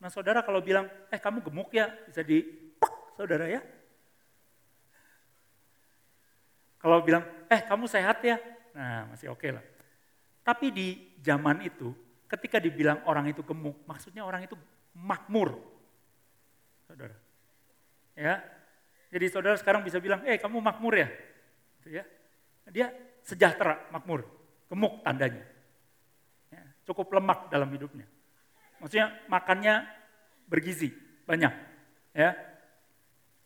[0.00, 2.40] Nah saudara kalau bilang, eh kamu gemuk ya, bisa di
[3.18, 3.60] saudara ya.
[6.80, 7.20] Kalau bilang,
[7.52, 8.40] eh kamu sehat ya,
[8.72, 9.64] nah masih oke okay lah.
[10.40, 10.88] Tapi di
[11.20, 11.92] zaman itu,
[12.24, 14.56] ketika dibilang orang itu gemuk, maksudnya orang itu
[14.96, 15.60] makmur.
[16.88, 17.12] Saudara.
[18.16, 18.40] Ya.
[19.10, 21.10] Jadi saudara sekarang bisa bilang, eh kamu makmur ya.
[21.82, 22.04] Gitu ya.
[22.70, 22.94] Dia
[23.26, 24.22] sejahtera, makmur.
[24.70, 25.42] Gemuk tandanya.
[26.54, 28.06] Ya, cukup lemak dalam hidupnya.
[28.78, 29.82] Maksudnya makannya
[30.46, 30.94] bergizi,
[31.26, 31.50] banyak.
[32.14, 32.38] Ya.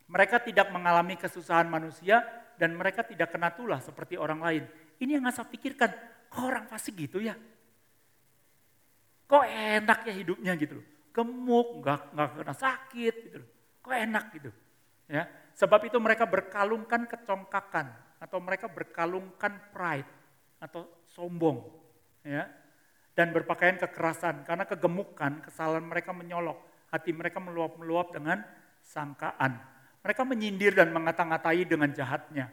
[0.05, 2.21] Mereka tidak mengalami kesusahan manusia
[2.61, 4.65] dan mereka tidak kena tulah seperti orang lain.
[5.01, 5.91] Ini yang saya pikirkan,
[6.29, 7.33] kok orang fasik gitu ya?
[9.25, 10.87] Kok enak ya hidupnya gitu loh.
[11.15, 13.51] Gemuk, nggak nggak kena sakit gitu loh.
[13.81, 14.51] Kok enak gitu.
[15.09, 15.25] Ya,
[15.55, 20.11] sebab itu mereka berkalungkan kecongkakan atau mereka berkalungkan pride
[20.59, 21.83] atau sombong.
[22.25, 22.49] Ya,
[23.15, 26.59] dan berpakaian kekerasan karena kegemukan kesalahan mereka menyolok
[26.91, 28.43] hati mereka meluap-meluap dengan
[28.83, 29.59] sangkaan.
[30.05, 32.51] Mereka menyindir dan mengata-ngatai dengan jahatnya.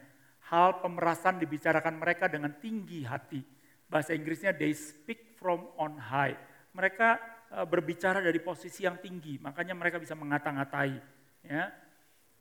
[0.48, 3.42] Hal pemerasan dibicarakan mereka dengan tinggi hati.
[3.86, 6.36] Bahasa Inggrisnya they speak from on high.
[6.72, 7.20] Mereka
[7.52, 10.92] e, berbicara dari posisi yang tinggi makanya mereka bisa mengata-ngatai
[11.44, 11.68] ya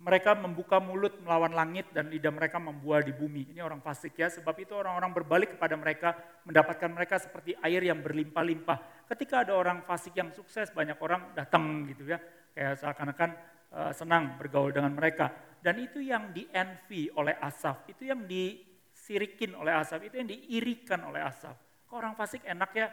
[0.01, 3.53] mereka membuka mulut melawan langit dan lidah mereka membual di bumi.
[3.53, 8.01] Ini orang fasik ya, sebab itu orang-orang berbalik kepada mereka, mendapatkan mereka seperti air yang
[8.01, 9.05] berlimpah-limpah.
[9.05, 12.17] Ketika ada orang fasik yang sukses, banyak orang datang gitu ya,
[12.57, 13.29] kayak seakan-akan
[13.77, 15.29] uh, senang bergaul dengan mereka.
[15.61, 21.05] Dan itu yang di envy oleh Asaf, itu yang disirikin oleh Asaf, itu yang diirikan
[21.05, 21.53] oleh Asaf.
[21.85, 22.89] Kok orang fasik enak ya?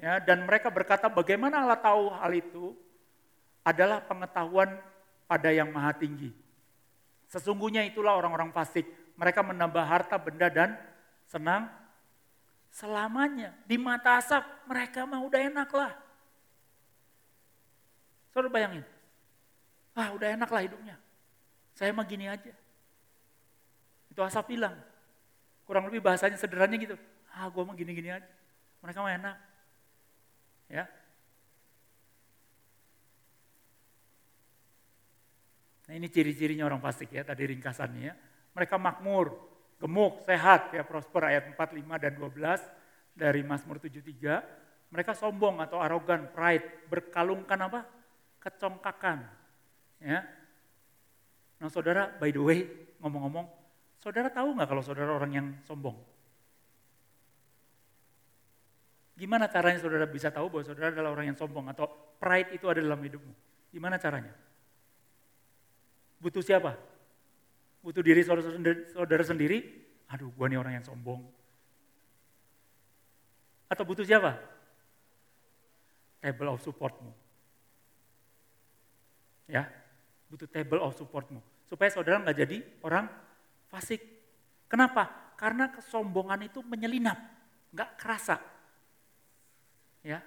[0.00, 2.72] Ya, dan mereka berkata bagaimana Allah tahu hal itu?
[3.60, 4.80] Adalah pengetahuan
[5.30, 6.34] pada yang maha tinggi.
[7.30, 8.82] Sesungguhnya itulah orang-orang fasik.
[9.14, 10.74] Mereka menambah harta, benda, dan
[11.30, 11.70] senang
[12.74, 13.54] selamanya.
[13.62, 15.94] Di mata asap mereka mah udah enak lah.
[18.34, 18.82] Saudara bayangin.
[19.94, 20.96] Wah udah enak lah hidupnya.
[21.78, 22.50] Saya mah gini aja.
[24.10, 24.74] Itu Asaf bilang.
[25.62, 26.96] Kurang lebih bahasanya sederhananya gitu.
[27.30, 28.26] Ah gue mah gini-gini aja.
[28.82, 29.36] Mereka mah enak.
[30.66, 30.84] Ya.
[35.90, 38.14] Nah ini ciri-cirinya orang fasik ya, tadi ringkasannya ya.
[38.54, 39.34] Mereka makmur,
[39.82, 42.62] gemuk, sehat, ya prosper ayat 4, 5, dan 12
[43.10, 44.86] dari Mazmur 73.
[44.94, 47.90] Mereka sombong atau arogan, pride, berkalungkan apa?
[48.38, 49.18] Kecongkakan.
[49.98, 50.22] Ya.
[51.58, 52.70] Nah saudara, by the way,
[53.02, 53.50] ngomong-ngomong,
[53.98, 55.98] saudara tahu nggak kalau saudara orang yang sombong?
[59.18, 62.78] Gimana caranya saudara bisa tahu bahwa saudara adalah orang yang sombong atau pride itu ada
[62.78, 63.34] dalam hidupmu?
[63.74, 64.49] Gimana caranya?
[66.20, 66.76] Butuh siapa?
[67.80, 69.64] Butuh diri saudara sendiri?
[70.12, 71.24] Aduh, gua nih orang yang sombong.
[73.72, 74.36] Atau butuh siapa?
[76.20, 77.08] Table of supportmu.
[79.48, 79.66] Ya,
[80.28, 81.40] butuh table of supportmu.
[81.66, 83.08] Supaya saudara nggak jadi orang
[83.72, 84.04] fasik.
[84.68, 85.34] Kenapa?
[85.40, 87.16] Karena kesombongan itu menyelinap,
[87.72, 88.36] nggak kerasa.
[90.04, 90.20] Ya.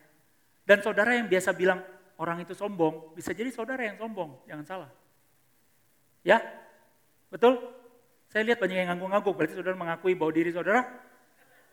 [0.65, 1.83] Dan saudara yang biasa bilang
[2.17, 4.91] orang itu sombong, bisa jadi saudara yang sombong, jangan salah.
[6.23, 6.39] Ya?
[7.29, 7.59] Betul?
[8.31, 10.89] Saya lihat banyak yang ngangguk-ngangguk, berarti saudara mengakui bahwa diri saudara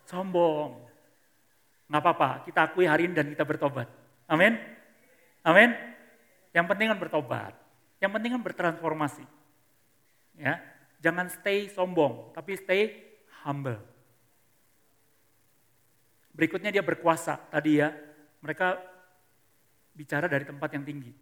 [0.04, 0.76] sombong.
[1.88, 3.88] Nggak apa-apa, kita akui hari ini dan kita bertobat.
[4.28, 4.60] Amin?
[5.42, 5.72] Amin?
[6.52, 7.54] Yang penting kan bertobat.
[8.02, 9.24] Yang penting kan bertransformasi.
[10.38, 10.60] Ya,
[11.00, 12.96] jangan stay sombong, tapi stay
[13.42, 13.80] humble.
[16.32, 17.36] Berikutnya dia berkuasa.
[17.50, 17.92] Tadi ya,
[18.40, 18.80] mereka
[19.92, 21.12] bicara dari tempat yang tinggi.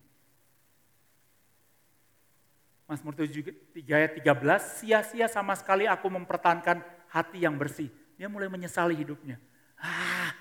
[2.88, 6.80] Mazmur 3 ayat 13, sia-sia sama sekali aku mempertahankan
[7.12, 7.92] hati yang bersih.
[8.16, 9.36] Dia mulai menyesali hidupnya.
[9.76, 10.32] Ah,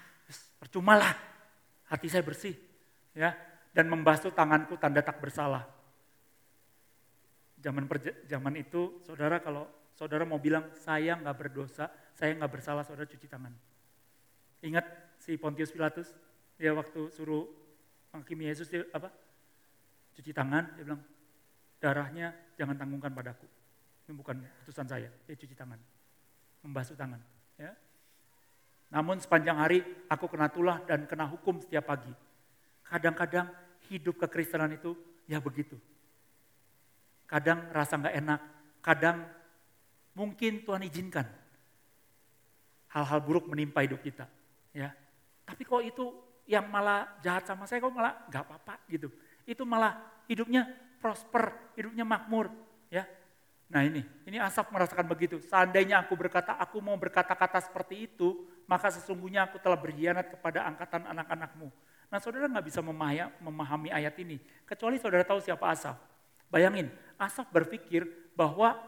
[0.56, 1.12] percuma lah,
[1.92, 2.56] hati saya bersih.
[3.12, 3.36] ya
[3.76, 5.68] Dan membasuh tanganku tanda tak bersalah.
[7.60, 7.84] Zaman,
[8.24, 13.28] zaman itu, saudara kalau saudara mau bilang, saya nggak berdosa, saya nggak bersalah, saudara cuci
[13.28, 13.52] tangan.
[14.64, 14.88] Ingat
[15.20, 16.16] si Pontius Pilatus,
[16.56, 17.44] dia waktu suruh
[18.16, 19.12] menghakimi Yesus dia apa?
[20.16, 21.04] Cuci tangan, dia bilang
[21.78, 23.46] darahnya jangan tanggungkan padaku.
[24.08, 25.80] Ini bukan putusan saya, dia cuci tangan,
[26.64, 27.20] membasuh tangan.
[27.60, 27.76] Ya.
[28.88, 32.12] Namun sepanjang hari aku kena tulah dan kena hukum setiap pagi.
[32.88, 33.52] Kadang-kadang
[33.92, 34.96] hidup kekristenan itu
[35.28, 35.76] ya begitu.
[37.28, 38.40] Kadang rasa nggak enak,
[38.80, 39.28] kadang
[40.16, 41.28] mungkin Tuhan izinkan
[42.96, 44.26] hal-hal buruk menimpa hidup kita
[44.72, 44.96] ya.
[45.44, 46.06] Tapi kok itu
[46.48, 49.12] yang malah jahat sama saya kok malah nggak apa-apa gitu.
[49.44, 50.00] Itu malah
[50.32, 50.64] hidupnya
[50.98, 52.50] prosper, hidupnya makmur,
[52.92, 53.06] ya.
[53.68, 55.44] Nah ini, ini Asaf merasakan begitu.
[55.44, 61.04] Seandainya aku berkata, aku mau berkata-kata seperti itu, maka sesungguhnya aku telah berkhianat kepada angkatan
[61.04, 61.68] anak-anakmu.
[62.08, 62.80] Nah saudara nggak bisa
[63.44, 66.00] memahami ayat ini, kecuali saudara tahu siapa Asaf.
[66.48, 66.88] Bayangin,
[67.20, 68.80] Asaf berpikir bahwa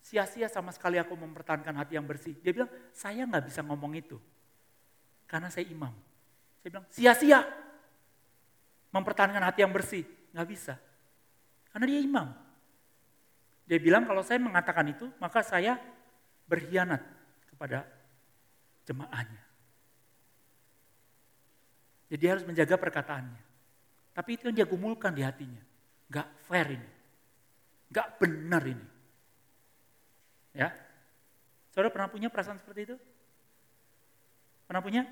[0.00, 2.32] sia-sia sama sekali aku mempertahankan hati yang bersih.
[2.40, 4.16] Dia bilang, saya nggak bisa ngomong itu.
[5.28, 5.92] Karena saya imam.
[6.64, 7.44] Saya bilang, sia-sia
[8.90, 10.06] mempertahankan hati yang bersih.
[10.34, 10.74] Nggak bisa.
[11.70, 12.28] Karena dia imam.
[13.70, 15.78] Dia bilang kalau saya mengatakan itu, maka saya
[16.50, 16.98] berkhianat
[17.54, 17.86] kepada
[18.82, 19.42] jemaahnya.
[22.10, 23.42] Jadi harus menjaga perkataannya.
[24.10, 25.62] Tapi itu yang dia gumulkan di hatinya.
[26.10, 26.90] Gak fair ini.
[27.94, 28.86] Gak benar ini.
[30.50, 30.74] Ya.
[31.70, 32.96] Saudara pernah punya perasaan seperti itu?
[34.66, 35.06] Pernah punya?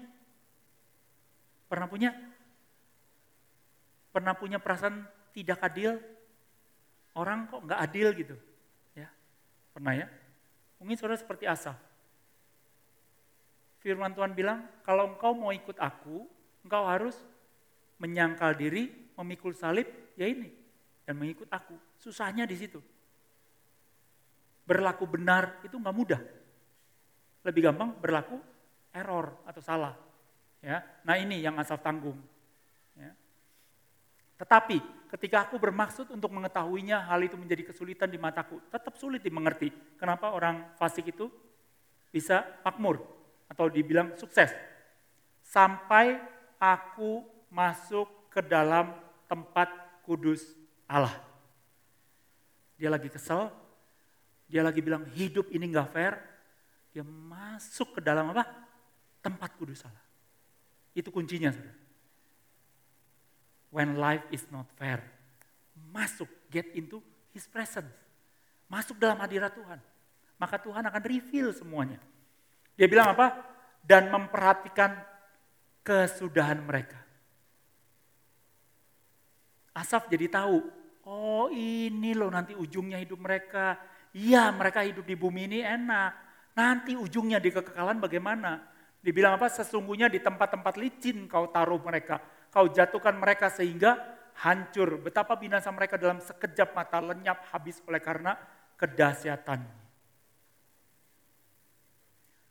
[1.71, 2.11] Pernah punya?
[4.19, 5.95] Pernah punya perasaan tidak adil?
[7.15, 8.35] Orang kok nggak adil gitu?
[8.99, 9.07] Ya,
[9.71, 10.11] pernah ya?
[10.83, 11.79] Mungkin saudara seperti Asaf.
[13.79, 16.27] Firman Tuhan bilang, kalau engkau mau ikut aku,
[16.67, 17.15] engkau harus
[18.03, 19.87] menyangkal diri, memikul salib,
[20.19, 20.51] ya ini,
[21.07, 21.79] dan mengikut aku.
[22.03, 22.83] Susahnya di situ
[24.69, 26.21] berlaku benar itu nggak mudah.
[27.49, 28.37] Lebih gampang berlaku
[28.93, 29.97] error atau salah.
[30.61, 32.21] Ya, nah ini yang asal tanggung.
[34.39, 34.79] Tetapi
[35.11, 38.63] ketika aku bermaksud untuk mengetahuinya, hal itu menjadi kesulitan di mataku.
[38.71, 39.75] Tetap sulit dimengerti.
[39.99, 41.27] Kenapa orang fasik itu
[42.15, 43.03] bisa makmur
[43.51, 44.55] atau dibilang sukses.
[45.43, 46.21] Sampai
[46.61, 48.95] aku masuk ke dalam
[49.27, 49.69] tempat
[50.07, 50.45] kudus
[50.87, 51.13] Allah.
[52.79, 53.51] Dia lagi kesel,
[54.47, 56.15] dia lagi bilang hidup ini nggak fair,
[56.95, 58.47] dia masuk ke dalam apa?
[59.19, 60.05] Tempat kudus Allah.
[60.95, 61.88] Itu kuncinya saudara.
[63.69, 65.05] When life is not fair,
[65.93, 67.05] masuk, get into
[67.37, 67.93] his presence.
[68.69, 69.81] Masuk dalam hadirat Tuhan.
[70.41, 72.01] Maka Tuhan akan reveal semuanya.
[72.79, 73.37] Dia bilang apa?
[73.85, 74.97] Dan memperhatikan
[75.85, 77.01] kesudahan mereka.
[79.77, 80.65] Asaf jadi tahu,
[81.07, 83.79] oh ini loh nanti ujungnya hidup mereka.
[84.13, 86.13] Iya mereka hidup di bumi ini enak.
[86.59, 88.59] Nanti ujungnya di kekekalan bagaimana?
[88.99, 89.47] Dibilang apa?
[89.47, 92.19] Sesungguhnya di tempat-tempat licin kau taruh mereka.
[92.49, 93.99] Kau jatuhkan mereka sehingga
[94.41, 95.03] hancur.
[95.03, 98.39] Betapa binasa mereka dalam sekejap mata lenyap habis oleh karena
[98.79, 99.67] kedahsyatan.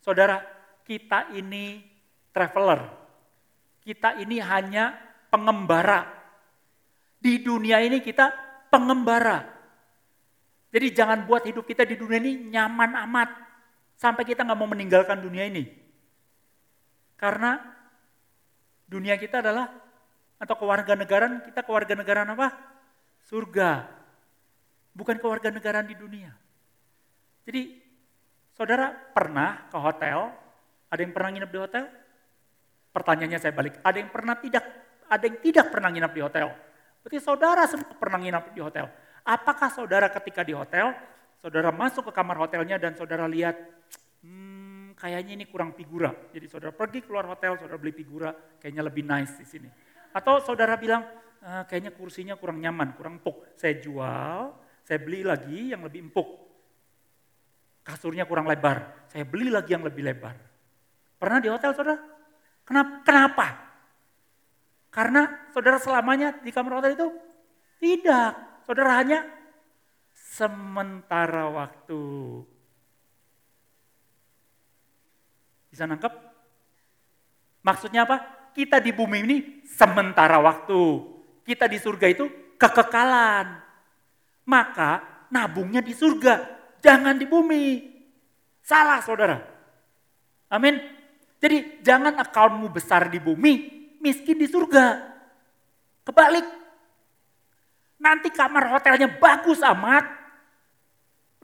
[0.04, 0.40] Saudara,
[0.88, 1.84] kita ini
[2.32, 2.88] traveler.
[3.84, 4.96] Kita ini hanya
[5.28, 6.08] pengembara.
[7.18, 8.32] Di dunia ini kita
[8.72, 9.44] pengembara.
[10.72, 13.30] Jadi jangan buat hidup kita di dunia ini nyaman amat.
[13.98, 15.66] Sampai kita nggak mau meninggalkan dunia ini.
[17.18, 17.58] Karena
[18.86, 19.74] dunia kita adalah,
[20.38, 22.54] atau kewarganegaraan, kita kewarganegaraan apa?
[23.26, 23.90] Surga.
[24.94, 26.32] Bukan kewarganegaraan di dunia.
[27.48, 27.88] Jadi
[28.58, 30.34] Saudara pernah ke hotel?
[30.90, 31.86] Ada yang pernah nginep di hotel?
[32.90, 34.66] Pertanyaannya saya balik, ada yang pernah tidak
[35.06, 36.48] ada yang tidak pernah nginep di hotel?
[37.06, 38.90] Berarti saudara semua pernah nginep di hotel.
[39.22, 40.90] Apakah saudara ketika di hotel,
[41.38, 43.54] saudara masuk ke kamar hotelnya dan saudara lihat,
[44.26, 46.10] hmm, kayaknya ini kurang figura.
[46.34, 49.70] Jadi saudara pergi keluar hotel, saudara beli figura, kayaknya lebih nice di sini.
[50.14, 51.04] Atau saudara bilang,
[51.42, 53.58] e, kayaknya kursinya kurang nyaman, kurang empuk.
[53.58, 54.54] Saya jual,
[54.84, 56.30] saya beli lagi yang lebih empuk.
[57.84, 60.36] Kasurnya kurang lebar, saya beli lagi yang lebih lebar.
[61.18, 61.98] Pernah di hotel saudara?
[62.68, 63.48] Kenapa?
[64.92, 67.08] Karena saudara selamanya di kamar hotel itu?
[67.80, 68.32] Tidak.
[68.68, 69.24] Saudara hanya
[70.12, 72.04] sementara waktu.
[75.72, 76.12] Bisa nangkep?
[77.64, 78.37] Maksudnya apa?
[78.58, 79.38] Kita di bumi ini
[79.70, 80.82] sementara waktu.
[81.46, 82.26] Kita di surga itu
[82.58, 83.62] kekekalan.
[84.50, 86.42] Maka nabungnya di surga
[86.82, 87.86] jangan di bumi.
[88.66, 89.38] Salah saudara.
[90.50, 90.82] Amin.
[91.38, 93.54] Jadi jangan akunmu besar di bumi,
[94.02, 95.06] miskin di surga.
[96.02, 96.50] Kebalik.
[98.02, 100.18] Nanti kamar hotelnya bagus amat.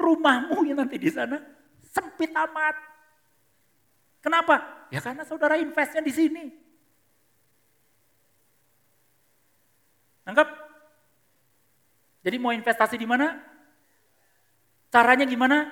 [0.02, 1.38] Rumahmu yang nanti di sana
[1.86, 2.74] sempit amat.
[4.18, 4.88] Kenapa?
[4.90, 6.63] Ya karena saudara investnya di sini.
[10.24, 10.48] Anggap?
[12.24, 13.36] Jadi mau investasi di mana?
[14.88, 15.68] Caranya gimana?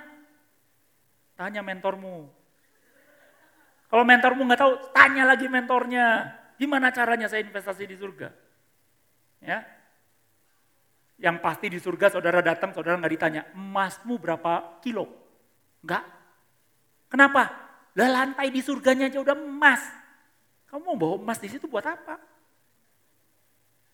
[1.39, 2.27] Tanya mentormu.
[3.87, 6.35] Kalau mentormu nggak tahu, tanya lagi mentornya.
[6.59, 8.29] Gimana caranya saya investasi di surga?
[9.41, 9.65] Ya,
[11.21, 15.05] yang pasti di surga saudara datang, saudara nggak ditanya, emasmu berapa kilo?
[15.85, 16.01] Enggak.
[17.13, 17.43] Kenapa?
[17.93, 19.85] Lah lantai di surganya aja udah emas.
[20.65, 22.17] Kamu mau bawa emas di situ buat apa?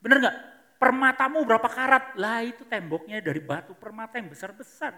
[0.02, 0.38] Bener nggak?
[0.78, 2.14] Permatamu berapa karat?
[2.22, 4.94] Lah itu temboknya dari batu permata yang besar-besar.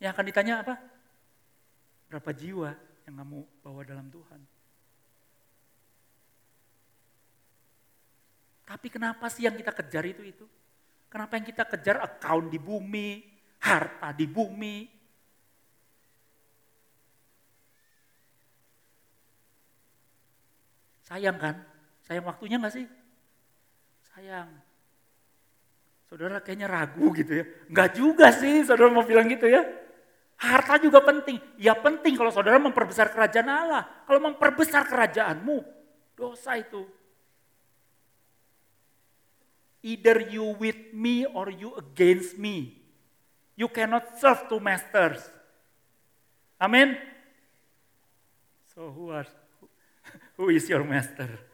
[0.00, 0.74] Yang akan ditanya apa?
[2.08, 2.72] Berapa jiwa
[3.04, 4.40] yang kamu bawa dalam Tuhan?
[8.64, 10.46] Tapi kenapa sih yang kita kejar itu itu?
[11.12, 13.20] Kenapa yang kita kejar account di bumi,
[13.60, 14.76] harta di bumi?
[21.04, 21.73] Sayang kan?
[22.04, 22.86] Sayang waktunya gak sih?
[24.12, 24.48] Sayang.
[26.04, 27.44] Saudara kayaknya ragu gitu ya.
[27.66, 29.64] Enggak juga sih saudara mau bilang gitu ya.
[30.38, 31.40] Harta juga penting.
[31.56, 33.82] Ya penting kalau saudara memperbesar kerajaan Allah.
[34.04, 35.64] Kalau memperbesar kerajaanmu,
[36.14, 36.84] dosa itu.
[39.84, 42.80] Either you with me or you against me.
[43.56, 45.24] You cannot serve two masters.
[46.60, 46.96] Amin.
[48.74, 49.28] So who are
[50.34, 51.53] who is your master?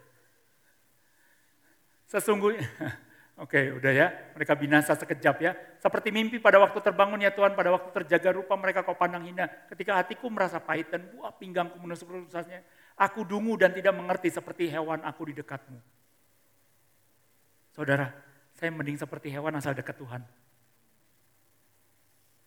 [2.11, 2.67] Sesungguhnya
[3.41, 4.13] Oke, udah ya.
[4.37, 5.57] Mereka binasa sekejap ya.
[5.81, 9.49] Seperti mimpi pada waktu terbangun ya Tuhan, pada waktu terjaga rupa mereka kau pandang hina.
[9.65, 12.61] Ketika hatiku merasa pahit dan buah pinggangku menusuk rusasnya.
[13.01, 15.81] Aku dungu dan tidak mengerti seperti hewan aku di dekatmu.
[17.73, 18.13] Saudara,
[18.53, 20.21] saya mending seperti hewan asal dekat Tuhan.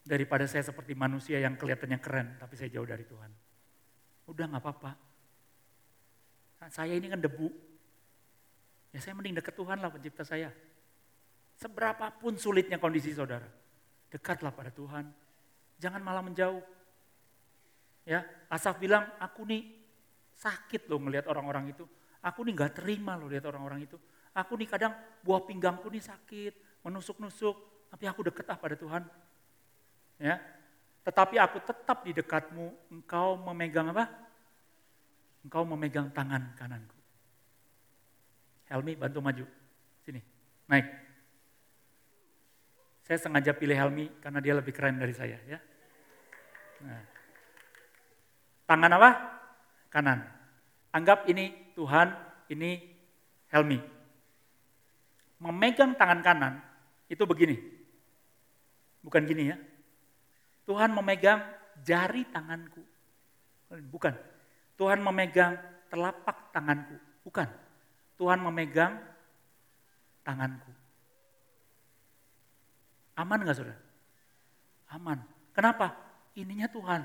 [0.06, 3.34] Daripada saya seperti manusia yang kelihatannya keren, tapi saya jauh dari Tuhan.
[4.30, 4.92] Udah gak apa-apa.
[6.62, 7.73] Nah, saya ini kan debu.
[8.94, 10.54] Ya saya mending dekat Tuhan lah pencipta saya.
[11.58, 13.46] Seberapapun sulitnya kondisi saudara,
[14.14, 15.10] dekatlah pada Tuhan.
[15.82, 16.62] Jangan malah menjauh.
[18.06, 18.22] Ya,
[18.52, 19.64] Asaf bilang, aku nih
[20.38, 21.86] sakit loh melihat orang-orang itu.
[22.22, 23.98] Aku nih gak terima loh lihat orang-orang itu.
[24.34, 24.94] Aku nih kadang
[25.26, 29.06] buah pinggangku nih sakit, menusuk-nusuk, tapi aku dekat ah pada Tuhan.
[30.18, 30.42] Ya,
[31.04, 34.08] tetapi aku tetap di dekatmu, engkau memegang apa?
[35.44, 37.03] Engkau memegang tangan kananku.
[38.74, 39.46] Helmi bantu maju.
[40.02, 40.18] Sini,
[40.66, 40.90] naik.
[43.06, 45.62] Saya sengaja pilih Helmi karena dia lebih keren dari saya ya.
[46.82, 47.04] Nah.
[48.66, 49.10] Tangan apa?
[49.94, 50.20] Kanan.
[50.90, 52.10] Anggap ini Tuhan,
[52.50, 52.82] ini
[53.54, 53.78] Helmi.
[55.44, 56.54] memegang tangan kanan
[57.12, 57.60] itu begini.
[59.04, 59.60] Bukan gini ya.
[60.64, 61.44] Tuhan memegang
[61.84, 62.80] jari tanganku.
[63.92, 64.16] Bukan.
[64.80, 65.60] Tuhan memegang
[65.92, 66.96] telapak tanganku.
[67.28, 67.63] Bukan.
[68.18, 69.00] Tuhan memegang
[70.22, 70.72] tanganku.
[73.18, 73.80] Aman nggak saudara?
[74.94, 75.20] Aman.
[75.54, 75.94] Kenapa?
[76.34, 77.02] Ininya Tuhan.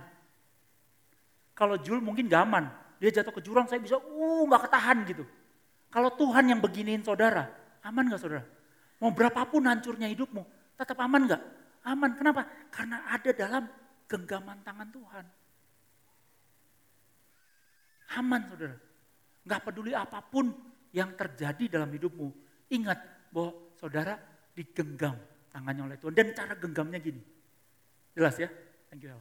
[1.53, 2.71] Kalau Jul mungkin gak aman.
[3.03, 5.25] Dia jatuh ke jurang saya bisa, uh gak ketahan gitu.
[5.89, 7.51] Kalau Tuhan yang beginiin saudara,
[7.83, 8.45] aman gak saudara?
[9.03, 10.43] Mau berapapun hancurnya hidupmu,
[10.79, 11.43] tetap aman gak?
[11.83, 12.15] Aman.
[12.15, 12.45] Kenapa?
[12.71, 13.65] Karena ada dalam
[14.07, 15.25] genggaman tangan Tuhan.
[18.23, 18.77] Aman saudara.
[19.49, 20.53] Gak peduli apa pun
[20.93, 22.29] yang terjadi dalam hidupmu.
[22.73, 24.17] Ingat bahwa saudara
[24.53, 25.17] digenggam
[25.53, 26.15] tangannya oleh Tuhan.
[26.15, 27.23] Dan cara genggamnya gini.
[28.17, 28.49] Jelas ya?
[28.91, 29.21] Thank you.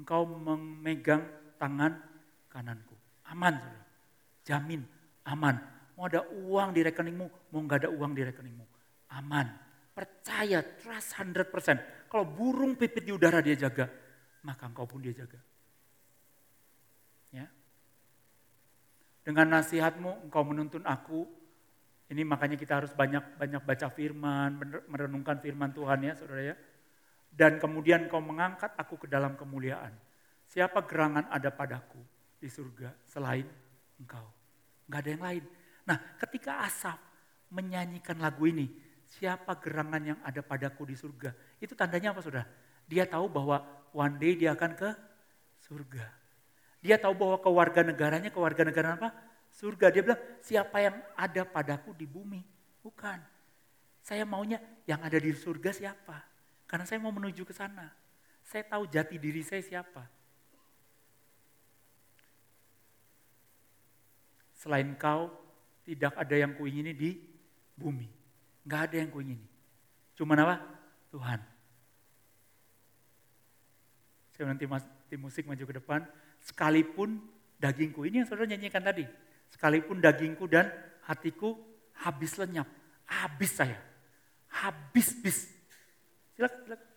[0.00, 1.22] Engkau memegang
[1.60, 2.00] tangan
[2.48, 2.96] kananku.
[3.28, 3.82] Aman, saudara.
[4.42, 4.82] Jamin,
[5.28, 5.56] aman.
[5.94, 8.66] Mau ada uang di rekeningmu, mau nggak ada uang di rekeningmu.
[9.14, 9.46] Aman.
[9.92, 12.08] Percaya, trust 100%.
[12.08, 13.86] Kalau burung pipit di udara dia jaga,
[14.42, 15.36] maka engkau pun dia jaga.
[17.32, 17.46] Ya.
[19.22, 21.26] Dengan nasihatmu engkau menuntun aku.
[22.12, 24.60] Ini makanya kita harus banyak-banyak baca firman,
[24.90, 26.56] merenungkan firman Tuhan ya saudara ya.
[27.32, 29.94] Dan kemudian engkau mengangkat aku ke dalam kemuliaan.
[30.44, 31.96] Siapa gerangan ada padaku
[32.36, 33.48] di surga selain
[33.96, 34.26] engkau?
[34.84, 35.44] Enggak ada yang lain.
[35.88, 37.00] Nah ketika Asaf
[37.48, 38.68] menyanyikan lagu ini,
[39.08, 41.32] siapa gerangan yang ada padaku di surga?
[41.56, 42.44] Itu tandanya apa saudara?
[42.84, 43.64] Dia tahu bahwa
[43.96, 44.90] one day dia akan ke
[45.64, 46.21] surga.
[46.82, 49.14] Dia tahu bahwa keluarga negaranya, keluarga negara apa?
[49.54, 49.94] Surga.
[49.94, 52.42] Dia bilang, siapa yang ada padaku di bumi?
[52.82, 53.22] Bukan.
[54.02, 56.18] Saya maunya yang ada di surga siapa?
[56.66, 57.86] Karena saya mau menuju ke sana.
[58.42, 60.02] Saya tahu jati diri saya siapa.
[64.58, 65.30] Selain kau,
[65.86, 67.14] tidak ada yang kuingini di
[67.78, 68.10] bumi.
[68.66, 69.46] Nggak ada yang kuingini.
[70.18, 70.58] Cuma apa?
[71.14, 71.40] Tuhan.
[74.34, 76.02] Saya nanti mas, tim musik maju ke depan.
[76.42, 77.22] Sekalipun
[77.62, 79.06] dagingku, ini yang saudara nyanyikan tadi.
[79.54, 80.68] Sekalipun dagingku dan
[81.06, 81.54] hatiku
[82.02, 82.66] habis lenyap.
[83.06, 83.78] Habis saya.
[84.50, 85.48] Habis, bis.
[86.34, 86.88] Silakan, silakan.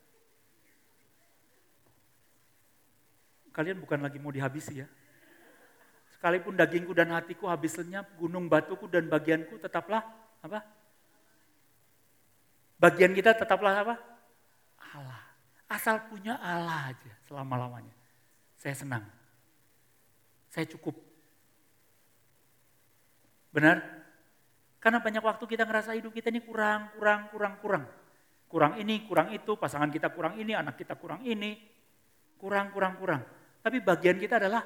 [3.55, 4.87] Kalian bukan lagi mau dihabisi ya.
[6.11, 10.03] Sekalipun dagingku dan hatiku habis lenyap, gunung batuku dan bagianku tetaplah
[10.43, 10.59] apa?
[12.75, 13.95] Bagian kita tetaplah apa?
[14.95, 15.21] Allah.
[15.65, 17.93] Asal punya Allah aja selama-lamanya.
[18.59, 19.05] Saya senang.
[20.56, 20.95] Saya cukup.
[23.51, 23.84] Benar?
[24.80, 27.84] Karena banyak waktu kita ngerasa hidup kita ini kurang, kurang, kurang, kurang.
[28.47, 31.60] Kurang ini, kurang itu, pasangan kita kurang ini, anak kita kurang ini.
[32.39, 33.20] Kurang, kurang, kurang.
[33.60, 34.64] Tapi bagian kita adalah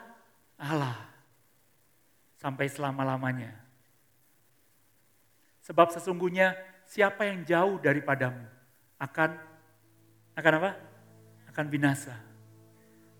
[0.61, 1.09] Allah
[2.37, 3.49] sampai selama-lamanya.
[5.65, 6.53] Sebab sesungguhnya
[6.85, 8.45] siapa yang jauh daripadamu
[9.01, 9.41] akan
[10.37, 10.71] akan apa?
[11.49, 12.13] Akan binasa.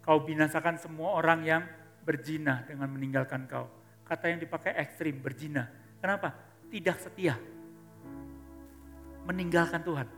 [0.05, 1.63] Kau binasakan semua orang yang
[2.09, 3.69] berzina dengan meninggalkan kau.
[4.01, 5.69] Kata yang dipakai ekstrim, berzina.
[6.01, 6.33] Kenapa?
[6.73, 7.37] Tidak setia.
[9.29, 10.09] Meninggalkan Tuhan.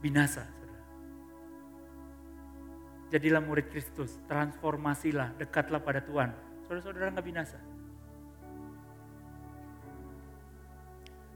[0.00, 0.48] Binasa.
[3.12, 6.32] Jadilah murid Kristus, transformasilah, dekatlah pada Tuhan.
[6.64, 7.60] Saudara-saudara nggak binasa.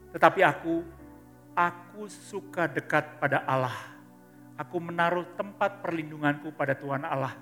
[0.09, 0.81] Tetapi aku,
[1.53, 3.77] aku suka dekat pada Allah.
[4.57, 7.37] Aku menaruh tempat perlindunganku pada Tuhan Allah,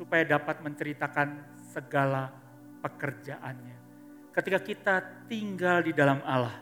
[0.00, 2.32] supaya dapat menceritakan segala
[2.80, 3.76] pekerjaannya.
[4.32, 4.94] Ketika kita
[5.28, 6.56] tinggal di dalam Allah,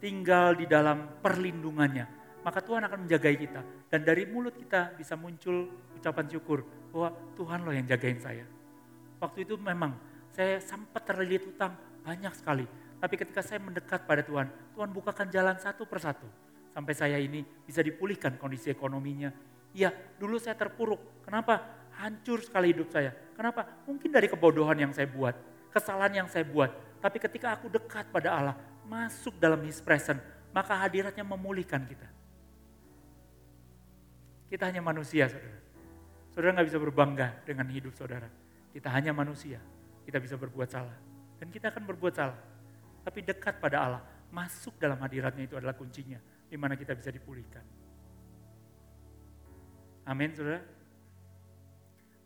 [0.00, 2.08] tinggal di dalam perlindungannya,
[2.40, 3.60] maka Tuhan akan menjagai kita.
[3.92, 5.68] Dan dari mulut kita bisa muncul
[6.00, 8.48] ucapan syukur bahwa Tuhan loh yang jagain saya.
[9.20, 9.92] Waktu itu memang
[10.32, 12.64] saya sempat terlilit utang banyak sekali.
[12.96, 16.24] Tapi ketika saya mendekat pada Tuhan, Tuhan bukakan jalan satu persatu.
[16.72, 19.28] Sampai saya ini bisa dipulihkan kondisi ekonominya.
[19.76, 21.26] Iya, dulu saya terpuruk.
[21.26, 21.77] Kenapa?
[21.98, 23.10] Hancur sekali hidup saya.
[23.34, 23.66] Kenapa?
[23.82, 25.34] Mungkin dari kebodohan yang saya buat,
[25.74, 26.70] kesalahan yang saya buat.
[27.02, 30.22] Tapi ketika aku dekat pada Allah, masuk dalam His presence,
[30.54, 32.06] maka hadiratnya memulihkan kita.
[34.48, 35.58] Kita hanya manusia, saudara.
[36.32, 38.30] Saudara nggak bisa berbangga dengan hidup saudara.
[38.70, 39.58] Kita hanya manusia.
[40.06, 40.94] Kita bisa berbuat salah.
[41.36, 42.38] Dan kita akan berbuat salah.
[43.02, 44.02] Tapi dekat pada Allah.
[44.30, 46.22] Masuk dalam hadiratnya itu adalah kuncinya.
[46.46, 47.66] Di mana kita bisa dipulihkan.
[50.08, 50.64] Amin, saudara.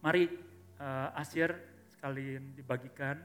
[0.03, 0.27] Mari
[0.83, 1.55] uh, Asyir
[1.95, 3.23] sekalian dibagikan.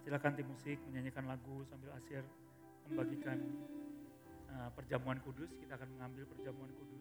[0.00, 2.24] Silakan tim musik menyanyikan lagu sambil Asyir
[2.88, 3.36] membagikan
[4.48, 6.97] uh, perjamuan kudus, kita akan mengambil perjamuan kudus.